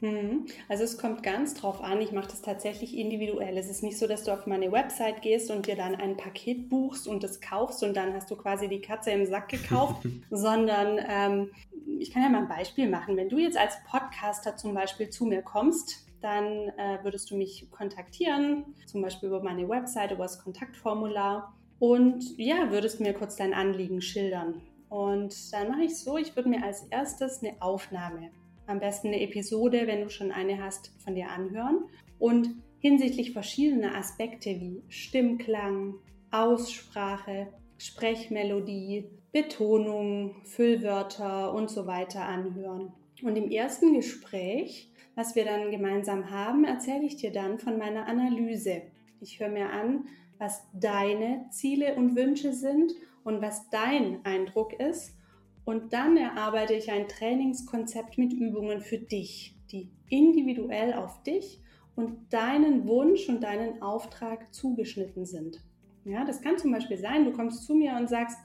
Mhm. 0.04 0.44
Also 0.68 0.84
es 0.84 0.98
kommt 0.98 1.22
ganz 1.22 1.54
drauf 1.54 1.82
an, 1.82 2.00
ich 2.02 2.12
mache 2.12 2.28
das 2.28 2.42
tatsächlich 2.42 2.96
individuell. 2.96 3.56
Es 3.56 3.70
ist 3.70 3.82
nicht 3.82 3.98
so, 3.98 4.06
dass 4.06 4.24
du 4.24 4.32
auf 4.32 4.46
meine 4.46 4.70
Website 4.70 5.22
gehst 5.22 5.50
und 5.50 5.66
dir 5.66 5.76
dann 5.76 5.94
ein 5.94 6.18
Paket 6.18 6.68
buchst 6.68 7.08
und 7.08 7.22
das 7.24 7.40
kaufst 7.40 7.82
und 7.82 7.96
dann 7.96 8.12
hast 8.12 8.30
du 8.30 8.36
quasi 8.36 8.68
die 8.68 8.82
Katze 8.82 9.12
im 9.12 9.24
Sack 9.24 9.48
gekauft, 9.48 10.06
sondern 10.30 10.98
ähm, 11.08 11.50
ich 11.98 12.12
kann 12.12 12.22
ja 12.22 12.28
mal 12.28 12.42
ein 12.42 12.48
Beispiel 12.48 12.88
machen. 12.88 13.16
Wenn 13.16 13.30
du 13.30 13.38
jetzt 13.38 13.56
als 13.56 13.76
Podcaster 13.88 14.56
zum 14.56 14.74
Beispiel 14.74 15.08
zu 15.08 15.24
mir 15.24 15.40
kommst, 15.40 16.06
dann 16.20 16.44
äh, 16.44 16.98
würdest 17.02 17.30
du 17.30 17.36
mich 17.36 17.70
kontaktieren, 17.70 18.74
zum 18.84 19.00
Beispiel 19.00 19.30
über 19.30 19.42
meine 19.42 19.66
Website, 19.68 20.10
über 20.10 20.24
das 20.24 20.42
Kontaktformular 20.42 21.54
und 21.78 22.36
ja, 22.36 22.70
würdest 22.70 23.00
mir 23.00 23.14
kurz 23.14 23.36
dein 23.36 23.54
Anliegen 23.54 24.02
schildern. 24.02 24.60
Und 24.90 25.52
dann 25.52 25.68
mache 25.68 25.84
ich 25.84 25.98
so, 25.98 26.18
ich 26.18 26.36
würde 26.36 26.50
mir 26.50 26.62
als 26.62 26.82
erstes 26.90 27.42
eine 27.42 27.60
Aufnahme 27.60 28.30
am 28.66 28.80
besten 28.80 29.08
eine 29.08 29.20
Episode, 29.20 29.86
wenn 29.86 30.02
du 30.02 30.10
schon 30.10 30.32
eine 30.32 30.62
hast, 30.62 30.92
von 31.02 31.14
dir 31.14 31.30
anhören. 31.30 31.84
Und 32.18 32.50
hinsichtlich 32.78 33.32
verschiedener 33.32 33.96
Aspekte 33.96 34.50
wie 34.60 34.82
Stimmklang, 34.88 35.94
Aussprache, 36.30 37.48
Sprechmelodie, 37.78 39.10
Betonung, 39.32 40.36
Füllwörter 40.44 41.52
und 41.54 41.70
so 41.70 41.86
weiter 41.86 42.24
anhören. 42.24 42.92
Und 43.22 43.36
im 43.36 43.50
ersten 43.50 43.94
Gespräch, 43.94 44.90
was 45.14 45.34
wir 45.34 45.44
dann 45.44 45.70
gemeinsam 45.70 46.30
haben, 46.30 46.64
erzähle 46.64 47.04
ich 47.04 47.16
dir 47.16 47.32
dann 47.32 47.58
von 47.58 47.78
meiner 47.78 48.06
Analyse. 48.06 48.82
Ich 49.20 49.40
höre 49.40 49.48
mir 49.48 49.70
an, 49.70 50.06
was 50.38 50.62
deine 50.72 51.46
Ziele 51.50 51.94
und 51.94 52.16
Wünsche 52.16 52.52
sind 52.52 52.92
und 53.22 53.40
was 53.40 53.70
dein 53.70 54.24
Eindruck 54.24 54.78
ist 54.78 55.16
Und 55.64 55.92
dann 55.92 56.16
erarbeite 56.16 56.74
ich 56.74 56.90
ein 56.90 57.08
Trainingskonzept 57.08 58.18
mit 58.18 58.32
Übungen 58.32 58.80
für 58.80 58.98
dich, 58.98 59.56
die 59.72 59.90
individuell 60.10 60.92
auf 60.94 61.22
dich 61.22 61.60
und 61.96 62.32
deinen 62.32 62.86
Wunsch 62.86 63.28
und 63.28 63.42
deinen 63.42 63.80
Auftrag 63.80 64.52
zugeschnitten 64.52 65.24
sind. 65.24 65.62
Ja, 66.04 66.24
das 66.24 66.42
kann 66.42 66.58
zum 66.58 66.70
Beispiel 66.70 66.98
sein, 66.98 67.24
du 67.24 67.32
kommst 67.32 67.64
zu 67.64 67.74
mir 67.74 67.96
und 67.96 68.08
sagst, 68.08 68.36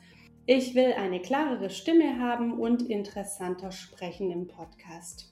ich 0.45 0.75
will 0.75 0.93
eine 0.93 1.21
klarere 1.21 1.69
Stimme 1.69 2.19
haben 2.19 2.59
und 2.59 2.83
interessanter 2.83 3.71
sprechen 3.71 4.31
im 4.31 4.47
Podcast. 4.47 5.29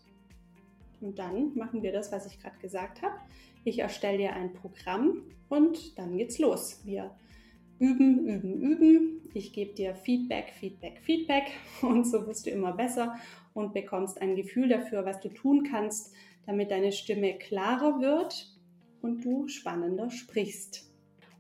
Und 1.00 1.18
dann 1.20 1.56
machen 1.56 1.84
wir 1.84 1.92
das, 1.92 2.12
was 2.12 2.26
ich 2.26 2.40
gerade 2.40 2.58
gesagt 2.60 3.02
habe. 3.02 3.16
Ich 3.64 3.80
erstelle 3.80 4.18
dir 4.18 4.34
ein 4.34 4.54
Programm 4.54 5.24
und 5.50 5.98
dann 5.98 6.18
geht's 6.18 6.40
los. 6.40 6.82
Wir 6.86 7.16
üben, 7.80 8.28
üben, 8.28 8.62
üben. 8.62 9.30
Ich 9.34 9.54
gebe 9.54 9.74
dir 9.74 9.96
Feedback, 9.96 10.54
Feedback, 10.60 11.00
Feedback 11.04 11.52
und 11.82 12.06
so 12.06 12.26
wirst 12.28 12.46
du 12.46 12.50
immer 12.50 12.74
besser 12.74 13.16
und 13.54 13.74
bekommst 13.74 14.22
ein 14.22 14.36
Gefühl 14.36 14.70
dafür, 14.70 15.06
was 15.06 15.20
du 15.20 15.30
tun 15.30 15.68
kannst, 15.70 16.14
damit 16.46 16.72
deine 16.72 16.92
Stimme 16.92 17.38
klarer 17.38 18.00
wird 18.00 18.54
und 19.02 19.24
du 19.24 19.48
spannender 19.48 20.10
sprichst. 20.10 20.88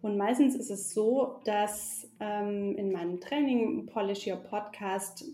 Und 0.01 0.17
meistens 0.17 0.55
ist 0.55 0.69
es 0.69 0.93
so, 0.93 1.39
dass 1.45 2.07
ähm, 2.19 2.75
in 2.77 2.91
meinem 2.91 3.19
Training 3.19 3.87
Polish 3.87 4.27
Your 4.27 4.37
Podcast, 4.37 5.25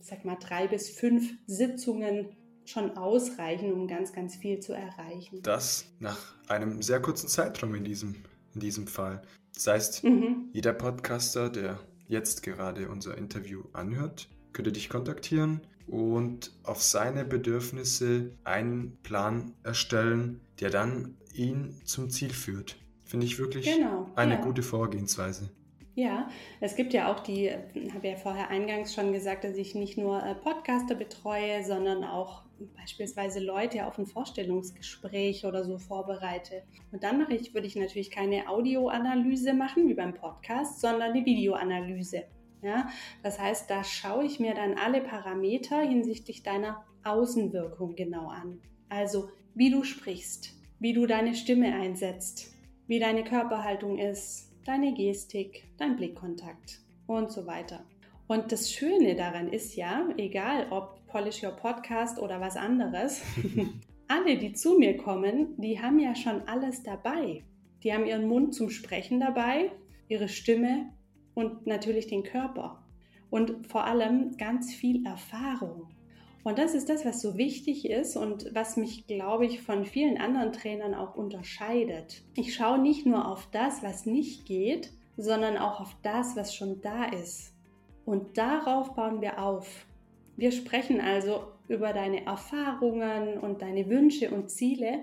sag 0.00 0.24
mal, 0.24 0.36
drei 0.36 0.68
bis 0.68 0.90
fünf 0.90 1.34
Sitzungen 1.46 2.28
schon 2.64 2.96
ausreichen, 2.96 3.72
um 3.72 3.88
ganz, 3.88 4.12
ganz 4.12 4.36
viel 4.36 4.60
zu 4.60 4.72
erreichen. 4.72 5.42
Das 5.42 5.86
nach 6.00 6.34
einem 6.48 6.80
sehr 6.80 7.00
kurzen 7.00 7.28
Zeitraum 7.28 7.74
in 7.74 7.84
diesem, 7.84 8.14
in 8.54 8.60
diesem 8.60 8.86
Fall. 8.86 9.22
Das 9.54 9.66
heißt, 9.66 10.04
mhm. 10.04 10.48
jeder 10.52 10.72
Podcaster, 10.72 11.48
der 11.48 11.78
jetzt 12.08 12.42
gerade 12.42 12.88
unser 12.88 13.16
Interview 13.16 13.62
anhört, 13.72 14.28
könnte 14.52 14.72
dich 14.72 14.88
kontaktieren 14.88 15.60
und 15.86 16.52
auf 16.64 16.82
seine 16.82 17.24
Bedürfnisse 17.24 18.32
einen 18.44 18.96
Plan 19.02 19.52
erstellen, 19.62 20.40
der 20.60 20.70
dann 20.70 21.16
ihn 21.34 21.74
zum 21.84 22.10
Ziel 22.10 22.32
führt. 22.32 22.76
Finde 23.04 23.26
ich 23.26 23.38
wirklich 23.38 23.66
genau, 23.66 24.10
eine 24.16 24.34
ja. 24.34 24.40
gute 24.40 24.62
Vorgehensweise. 24.62 25.50
Ja, 25.94 26.28
es 26.60 26.74
gibt 26.74 26.92
ja 26.92 27.12
auch 27.12 27.20
die, 27.20 27.50
habe 27.50 28.08
ja 28.08 28.16
vorher 28.16 28.50
eingangs 28.50 28.94
schon 28.94 29.12
gesagt, 29.12 29.44
dass 29.44 29.56
ich 29.56 29.76
nicht 29.76 29.96
nur 29.96 30.22
äh, 30.24 30.34
Podcaster 30.34 30.96
betreue, 30.96 31.64
sondern 31.64 32.02
auch 32.02 32.42
beispielsweise 32.76 33.40
Leute 33.40 33.86
auf 33.86 33.98
ein 33.98 34.06
Vorstellungsgespräch 34.06 35.44
oder 35.44 35.64
so 35.64 35.78
vorbereite. 35.78 36.62
Und 36.92 37.02
dann 37.02 37.18
mache 37.18 37.34
ich, 37.34 37.54
würde 37.54 37.66
ich 37.66 37.76
natürlich 37.76 38.10
keine 38.10 38.48
Audioanalyse 38.48 39.54
machen 39.54 39.88
wie 39.88 39.94
beim 39.94 40.14
Podcast, 40.14 40.80
sondern 40.80 41.14
die 41.14 41.24
Videoanalyse. 41.24 42.24
Ja, 42.62 42.88
das 43.22 43.38
heißt, 43.38 43.68
da 43.68 43.84
schaue 43.84 44.24
ich 44.24 44.40
mir 44.40 44.54
dann 44.54 44.74
alle 44.78 45.02
Parameter 45.02 45.82
hinsichtlich 45.82 46.42
deiner 46.42 46.82
Außenwirkung 47.04 47.94
genau 47.94 48.28
an. 48.28 48.60
Also, 48.88 49.28
wie 49.54 49.70
du 49.70 49.84
sprichst, 49.84 50.54
wie 50.78 50.94
du 50.94 51.06
deine 51.06 51.34
Stimme 51.34 51.74
einsetzt, 51.74 52.54
wie 52.86 52.98
deine 52.98 53.22
Körperhaltung 53.22 53.98
ist, 53.98 54.50
deine 54.64 54.94
Gestik, 54.94 55.66
dein 55.76 55.96
Blickkontakt 55.96 56.80
und 57.06 57.30
so 57.30 57.46
weiter. 57.46 57.84
Und 58.26 58.52
das 58.52 58.70
Schöne 58.70 59.14
daran 59.14 59.52
ist 59.52 59.76
ja, 59.76 60.08
egal 60.16 60.68
ob 60.70 60.93
Polish 61.14 61.44
Your 61.44 61.52
Podcast 61.52 62.18
oder 62.18 62.40
was 62.40 62.56
anderes, 62.56 63.22
alle, 64.08 64.36
die 64.36 64.52
zu 64.52 64.76
mir 64.76 64.96
kommen, 64.96 65.54
die 65.58 65.80
haben 65.80 66.00
ja 66.00 66.16
schon 66.16 66.42
alles 66.48 66.82
dabei. 66.82 67.44
Die 67.84 67.92
haben 67.92 68.04
ihren 68.04 68.26
Mund 68.26 68.52
zum 68.52 68.68
Sprechen 68.68 69.20
dabei, 69.20 69.70
ihre 70.08 70.26
Stimme 70.26 70.92
und 71.34 71.68
natürlich 71.68 72.08
den 72.08 72.24
Körper. 72.24 72.82
Und 73.30 73.64
vor 73.68 73.84
allem 73.84 74.36
ganz 74.38 74.74
viel 74.74 75.06
Erfahrung. 75.06 75.86
Und 76.42 76.58
das 76.58 76.74
ist 76.74 76.88
das, 76.88 77.04
was 77.04 77.22
so 77.22 77.38
wichtig 77.38 77.88
ist 77.88 78.16
und 78.16 78.52
was 78.52 78.76
mich, 78.76 79.06
glaube 79.06 79.46
ich, 79.46 79.62
von 79.62 79.84
vielen 79.84 80.18
anderen 80.18 80.52
Trainern 80.52 80.96
auch 80.96 81.14
unterscheidet. 81.14 82.24
Ich 82.34 82.56
schaue 82.56 82.80
nicht 82.80 83.06
nur 83.06 83.28
auf 83.28 83.48
das, 83.52 83.84
was 83.84 84.04
nicht 84.04 84.46
geht, 84.46 84.90
sondern 85.16 85.58
auch 85.58 85.78
auf 85.78 85.96
das, 86.02 86.34
was 86.34 86.52
schon 86.56 86.80
da 86.80 87.04
ist. 87.04 87.54
Und 88.04 88.36
darauf 88.36 88.96
bauen 88.96 89.20
wir 89.20 89.40
auf. 89.40 89.86
Wir 90.36 90.52
sprechen 90.52 91.00
also 91.00 91.44
über 91.68 91.92
deine 91.92 92.26
Erfahrungen 92.26 93.38
und 93.38 93.62
deine 93.62 93.88
Wünsche 93.88 94.30
und 94.30 94.50
Ziele. 94.50 95.00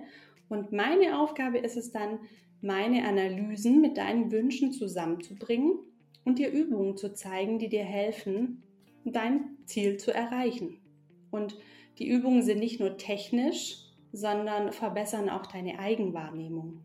Und 0.50 0.72
meine 0.72 1.20
Aufgabe 1.20 1.58
ist 1.58 1.78
es 1.78 1.92
dann, 1.92 2.20
meine 2.62 3.08
Analysen 3.08 3.82
mit 3.82 3.98
deinen 3.98 4.32
Wünschen 4.32 4.72
zusammenzubringen 4.72 5.80
und 6.26 6.38
dir 6.38 6.52
Übungen 6.52 6.98
zu 6.98 7.14
zeigen, 7.14 7.58
die 7.58 7.70
dir 7.70 7.84
helfen, 7.84 8.62
dein 9.04 9.58
Ziel 9.66 9.98
zu 9.98 10.14
erreichen. 10.14 10.78
Und 11.32 11.58
die 11.98 12.08
Übungen 12.08 12.44
sind 12.44 12.60
nicht 12.60 12.80
nur 12.80 12.98
technisch, 12.98 13.78
sondern 14.12 14.72
verbessern 14.74 15.30
auch 15.30 15.46
deine 15.48 15.80
Eigenwahrnehmung. 15.80 16.82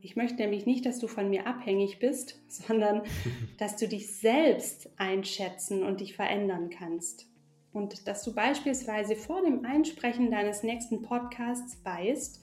Ich 0.00 0.16
möchte 0.16 0.42
nämlich 0.42 0.66
nicht, 0.66 0.84
dass 0.84 0.98
du 0.98 1.06
von 1.06 1.30
mir 1.30 1.46
abhängig 1.46 1.98
bist, 1.98 2.42
sondern 2.48 3.02
dass 3.58 3.76
du 3.76 3.88
dich 3.88 4.14
selbst 4.14 4.90
einschätzen 4.96 5.82
und 5.82 6.00
dich 6.00 6.14
verändern 6.14 6.68
kannst. 6.68 7.26
Und 7.74 8.06
dass 8.06 8.22
du 8.22 8.32
beispielsweise 8.32 9.16
vor 9.16 9.42
dem 9.42 9.64
Einsprechen 9.64 10.30
deines 10.30 10.62
nächsten 10.62 11.02
Podcasts 11.02 11.84
weißt, 11.84 12.40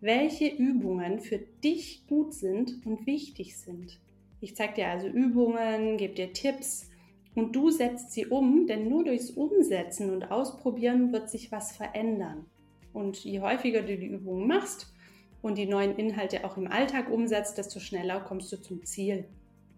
welche 0.00 0.46
Übungen 0.46 1.20
für 1.20 1.38
dich 1.38 2.06
gut 2.06 2.34
sind 2.34 2.84
und 2.84 3.06
wichtig 3.06 3.56
sind. 3.56 3.98
Ich 4.42 4.54
zeige 4.54 4.74
dir 4.74 4.88
also 4.88 5.06
Übungen, 5.06 5.96
gebe 5.96 6.12
dir 6.12 6.34
Tipps 6.34 6.90
und 7.34 7.56
du 7.56 7.70
setzt 7.70 8.12
sie 8.12 8.26
um, 8.26 8.66
denn 8.66 8.90
nur 8.90 9.04
durchs 9.04 9.30
Umsetzen 9.30 10.10
und 10.10 10.30
Ausprobieren 10.30 11.14
wird 11.14 11.30
sich 11.30 11.50
was 11.50 11.72
verändern. 11.72 12.44
Und 12.92 13.24
je 13.24 13.40
häufiger 13.40 13.80
du 13.80 13.96
die 13.96 14.06
Übungen 14.06 14.46
machst 14.46 14.92
und 15.40 15.56
die 15.56 15.64
neuen 15.64 15.96
Inhalte 15.96 16.44
auch 16.44 16.58
im 16.58 16.70
Alltag 16.70 17.10
umsetzt, 17.10 17.56
desto 17.56 17.80
schneller 17.80 18.20
kommst 18.20 18.52
du 18.52 18.60
zum 18.60 18.84
Ziel. 18.84 19.24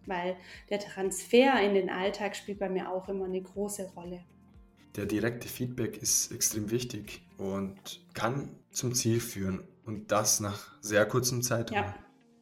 Weil 0.04 0.34
der 0.68 0.80
Transfer 0.80 1.60
in 1.62 1.74
den 1.74 1.90
Alltag 1.90 2.34
spielt 2.34 2.58
bei 2.58 2.68
mir 2.68 2.90
auch 2.90 3.08
immer 3.08 3.26
eine 3.26 3.40
große 3.40 3.92
Rolle. 3.94 4.24
Der 4.94 5.06
direkte 5.06 5.48
Feedback 5.48 6.00
ist 6.00 6.32
extrem 6.32 6.70
wichtig 6.70 7.26
und 7.38 8.04
kann 8.14 8.48
zum 8.70 8.94
Ziel 8.94 9.20
führen. 9.20 9.62
Und 9.84 10.10
das 10.10 10.40
nach 10.40 10.80
sehr 10.80 11.06
kurzem 11.06 11.42
Zeitraum. 11.42 11.78
Ja. 11.78 11.94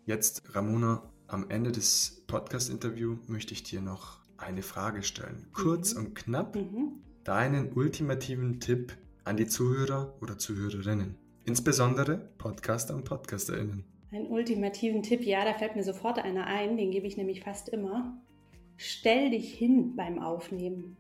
Jetzt, 0.07 0.55
Ramona, 0.55 1.03
am 1.27 1.51
Ende 1.51 1.73
des 1.73 2.23
Podcast-Interviews 2.27 3.19
möchte 3.27 3.55
ich 3.55 3.63
dir 3.63 3.81
noch 3.81 4.21
eine 4.37 4.63
Frage 4.63 5.03
stellen. 5.03 5.47
Kurz 5.53 5.95
mhm. 5.95 6.01
und 6.01 6.15
knapp 6.15 6.55
mhm. 6.55 7.01
deinen 7.25 7.73
ultimativen 7.73 8.61
Tipp 8.61 8.97
an 9.25 9.37
die 9.37 9.47
Zuhörer 9.47 10.15
oder 10.21 10.39
Zuhörerinnen. 10.39 11.17
Insbesondere 11.45 12.19
Podcaster 12.39 12.95
und 12.95 13.05
Podcasterinnen. 13.05 13.85
Einen 14.13 14.27
ultimativen 14.29 15.03
Tipp, 15.03 15.23
ja, 15.23 15.45
da 15.45 15.55
fällt 15.55 15.77
mir 15.77 15.83
sofort 15.83 16.19
einer 16.19 16.47
ein, 16.47 16.77
den 16.77 16.91
gebe 16.91 17.07
ich 17.07 17.17
nämlich 17.17 17.43
fast 17.43 17.69
immer. 17.69 18.17
Stell 18.77 19.31
dich 19.31 19.53
hin 19.53 19.97
beim 19.97 20.19
Aufnehmen. 20.19 20.97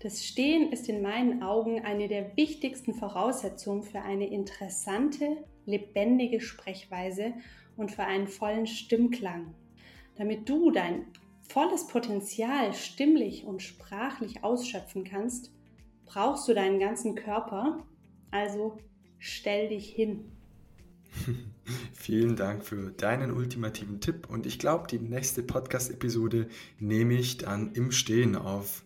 Das 0.00 0.24
Stehen 0.24 0.72
ist 0.72 0.88
in 0.88 1.00
meinen 1.00 1.42
Augen 1.42 1.84
eine 1.84 2.08
der 2.08 2.36
wichtigsten 2.36 2.92
Voraussetzungen 2.92 3.82
für 3.82 4.02
eine 4.02 4.28
interessante, 4.28 5.38
lebendige 5.64 6.40
Sprechweise 6.40 7.32
und 7.76 7.90
für 7.90 8.04
einen 8.04 8.28
vollen 8.28 8.66
Stimmklang. 8.66 9.54
Damit 10.16 10.48
du 10.48 10.70
dein 10.70 11.06
volles 11.48 11.86
Potenzial 11.86 12.74
stimmlich 12.74 13.44
und 13.44 13.62
sprachlich 13.62 14.44
ausschöpfen 14.44 15.04
kannst, 15.04 15.50
brauchst 16.04 16.46
du 16.48 16.54
deinen 16.54 16.78
ganzen 16.78 17.14
Körper. 17.14 17.86
Also 18.30 18.78
stell 19.18 19.68
dich 19.68 19.88
hin. 19.88 20.32
Vielen 21.94 22.36
Dank 22.36 22.64
für 22.64 22.92
deinen 22.92 23.32
ultimativen 23.32 24.00
Tipp 24.00 24.28
und 24.28 24.46
ich 24.46 24.58
glaube, 24.58 24.86
die 24.88 24.98
nächste 24.98 25.42
Podcast-Episode 25.42 26.48
nehme 26.78 27.14
ich 27.14 27.38
dann 27.38 27.72
im 27.72 27.92
Stehen 27.92 28.36
auf. 28.36 28.84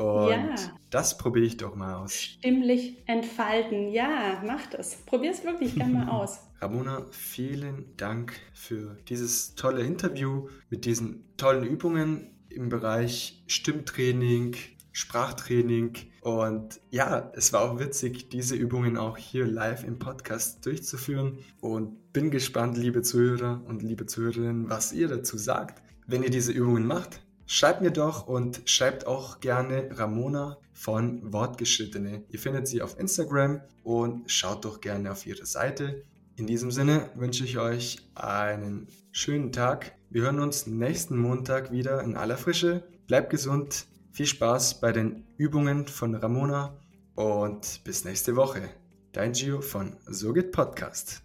Und 0.00 0.30
ja. 0.30 0.54
das 0.88 1.18
probiere 1.18 1.44
ich 1.44 1.58
doch 1.58 1.74
mal 1.74 1.94
aus. 1.96 2.14
Stimmlich 2.14 3.02
entfalten. 3.06 3.90
Ja, 3.90 4.42
mach 4.46 4.66
das. 4.66 4.96
Probier 5.04 5.30
es 5.30 5.44
wirklich 5.44 5.74
gerne 5.74 5.92
mal 5.92 6.08
aus. 6.10 6.40
Ramona, 6.58 7.06
vielen 7.10 7.94
Dank 7.98 8.32
für 8.54 8.96
dieses 9.08 9.54
tolle 9.56 9.82
Interview 9.82 10.48
mit 10.70 10.86
diesen 10.86 11.36
tollen 11.36 11.64
Übungen 11.64 12.30
im 12.48 12.70
Bereich 12.70 13.42
Stimmtraining, 13.46 14.56
Sprachtraining. 14.92 15.98
Und 16.22 16.80
ja, 16.90 17.30
es 17.34 17.52
war 17.52 17.60
auch 17.60 17.78
witzig, 17.78 18.30
diese 18.30 18.56
Übungen 18.56 18.96
auch 18.96 19.18
hier 19.18 19.46
live 19.46 19.84
im 19.84 19.98
Podcast 19.98 20.64
durchzuführen. 20.64 21.40
Und 21.60 22.14
bin 22.14 22.30
gespannt, 22.30 22.78
liebe 22.78 23.02
Zuhörer 23.02 23.62
und 23.68 23.82
liebe 23.82 24.06
Zuhörerinnen, 24.06 24.70
was 24.70 24.94
ihr 24.94 25.08
dazu 25.08 25.36
sagt. 25.36 25.82
Wenn 26.06 26.22
ihr 26.22 26.30
diese 26.30 26.52
Übungen 26.52 26.86
macht, 26.86 27.20
schreibt 27.50 27.82
mir 27.82 27.90
doch 27.90 28.28
und 28.28 28.62
schreibt 28.66 29.08
auch 29.08 29.40
gerne 29.40 29.88
Ramona 29.98 30.56
von 30.72 31.32
Wortgeschrittene. 31.32 32.22
Ihr 32.28 32.38
findet 32.38 32.68
sie 32.68 32.80
auf 32.80 32.96
Instagram 33.00 33.60
und 33.82 34.30
schaut 34.30 34.64
doch 34.64 34.80
gerne 34.80 35.10
auf 35.10 35.26
ihre 35.26 35.44
Seite. 35.44 36.04
In 36.36 36.46
diesem 36.46 36.70
Sinne 36.70 37.10
wünsche 37.16 37.42
ich 37.44 37.58
euch 37.58 37.98
einen 38.14 38.86
schönen 39.10 39.50
Tag. 39.50 39.96
Wir 40.10 40.22
hören 40.22 40.38
uns 40.38 40.68
nächsten 40.68 41.18
Montag 41.18 41.72
wieder 41.72 42.02
in 42.02 42.16
aller 42.16 42.36
Frische. 42.36 42.84
Bleibt 43.08 43.30
gesund, 43.30 43.86
Viel 44.12 44.26
Spaß 44.26 44.80
bei 44.80 44.92
den 44.92 45.24
Übungen 45.36 45.86
von 45.86 46.14
Ramona 46.14 46.76
und 47.14 47.80
bis 47.84 48.04
nächste 48.04 48.34
Woche. 48.34 48.68
Dein 49.12 49.32
Gio 49.32 49.60
von 49.60 49.96
So 50.06 50.32
Podcast. 50.32 51.22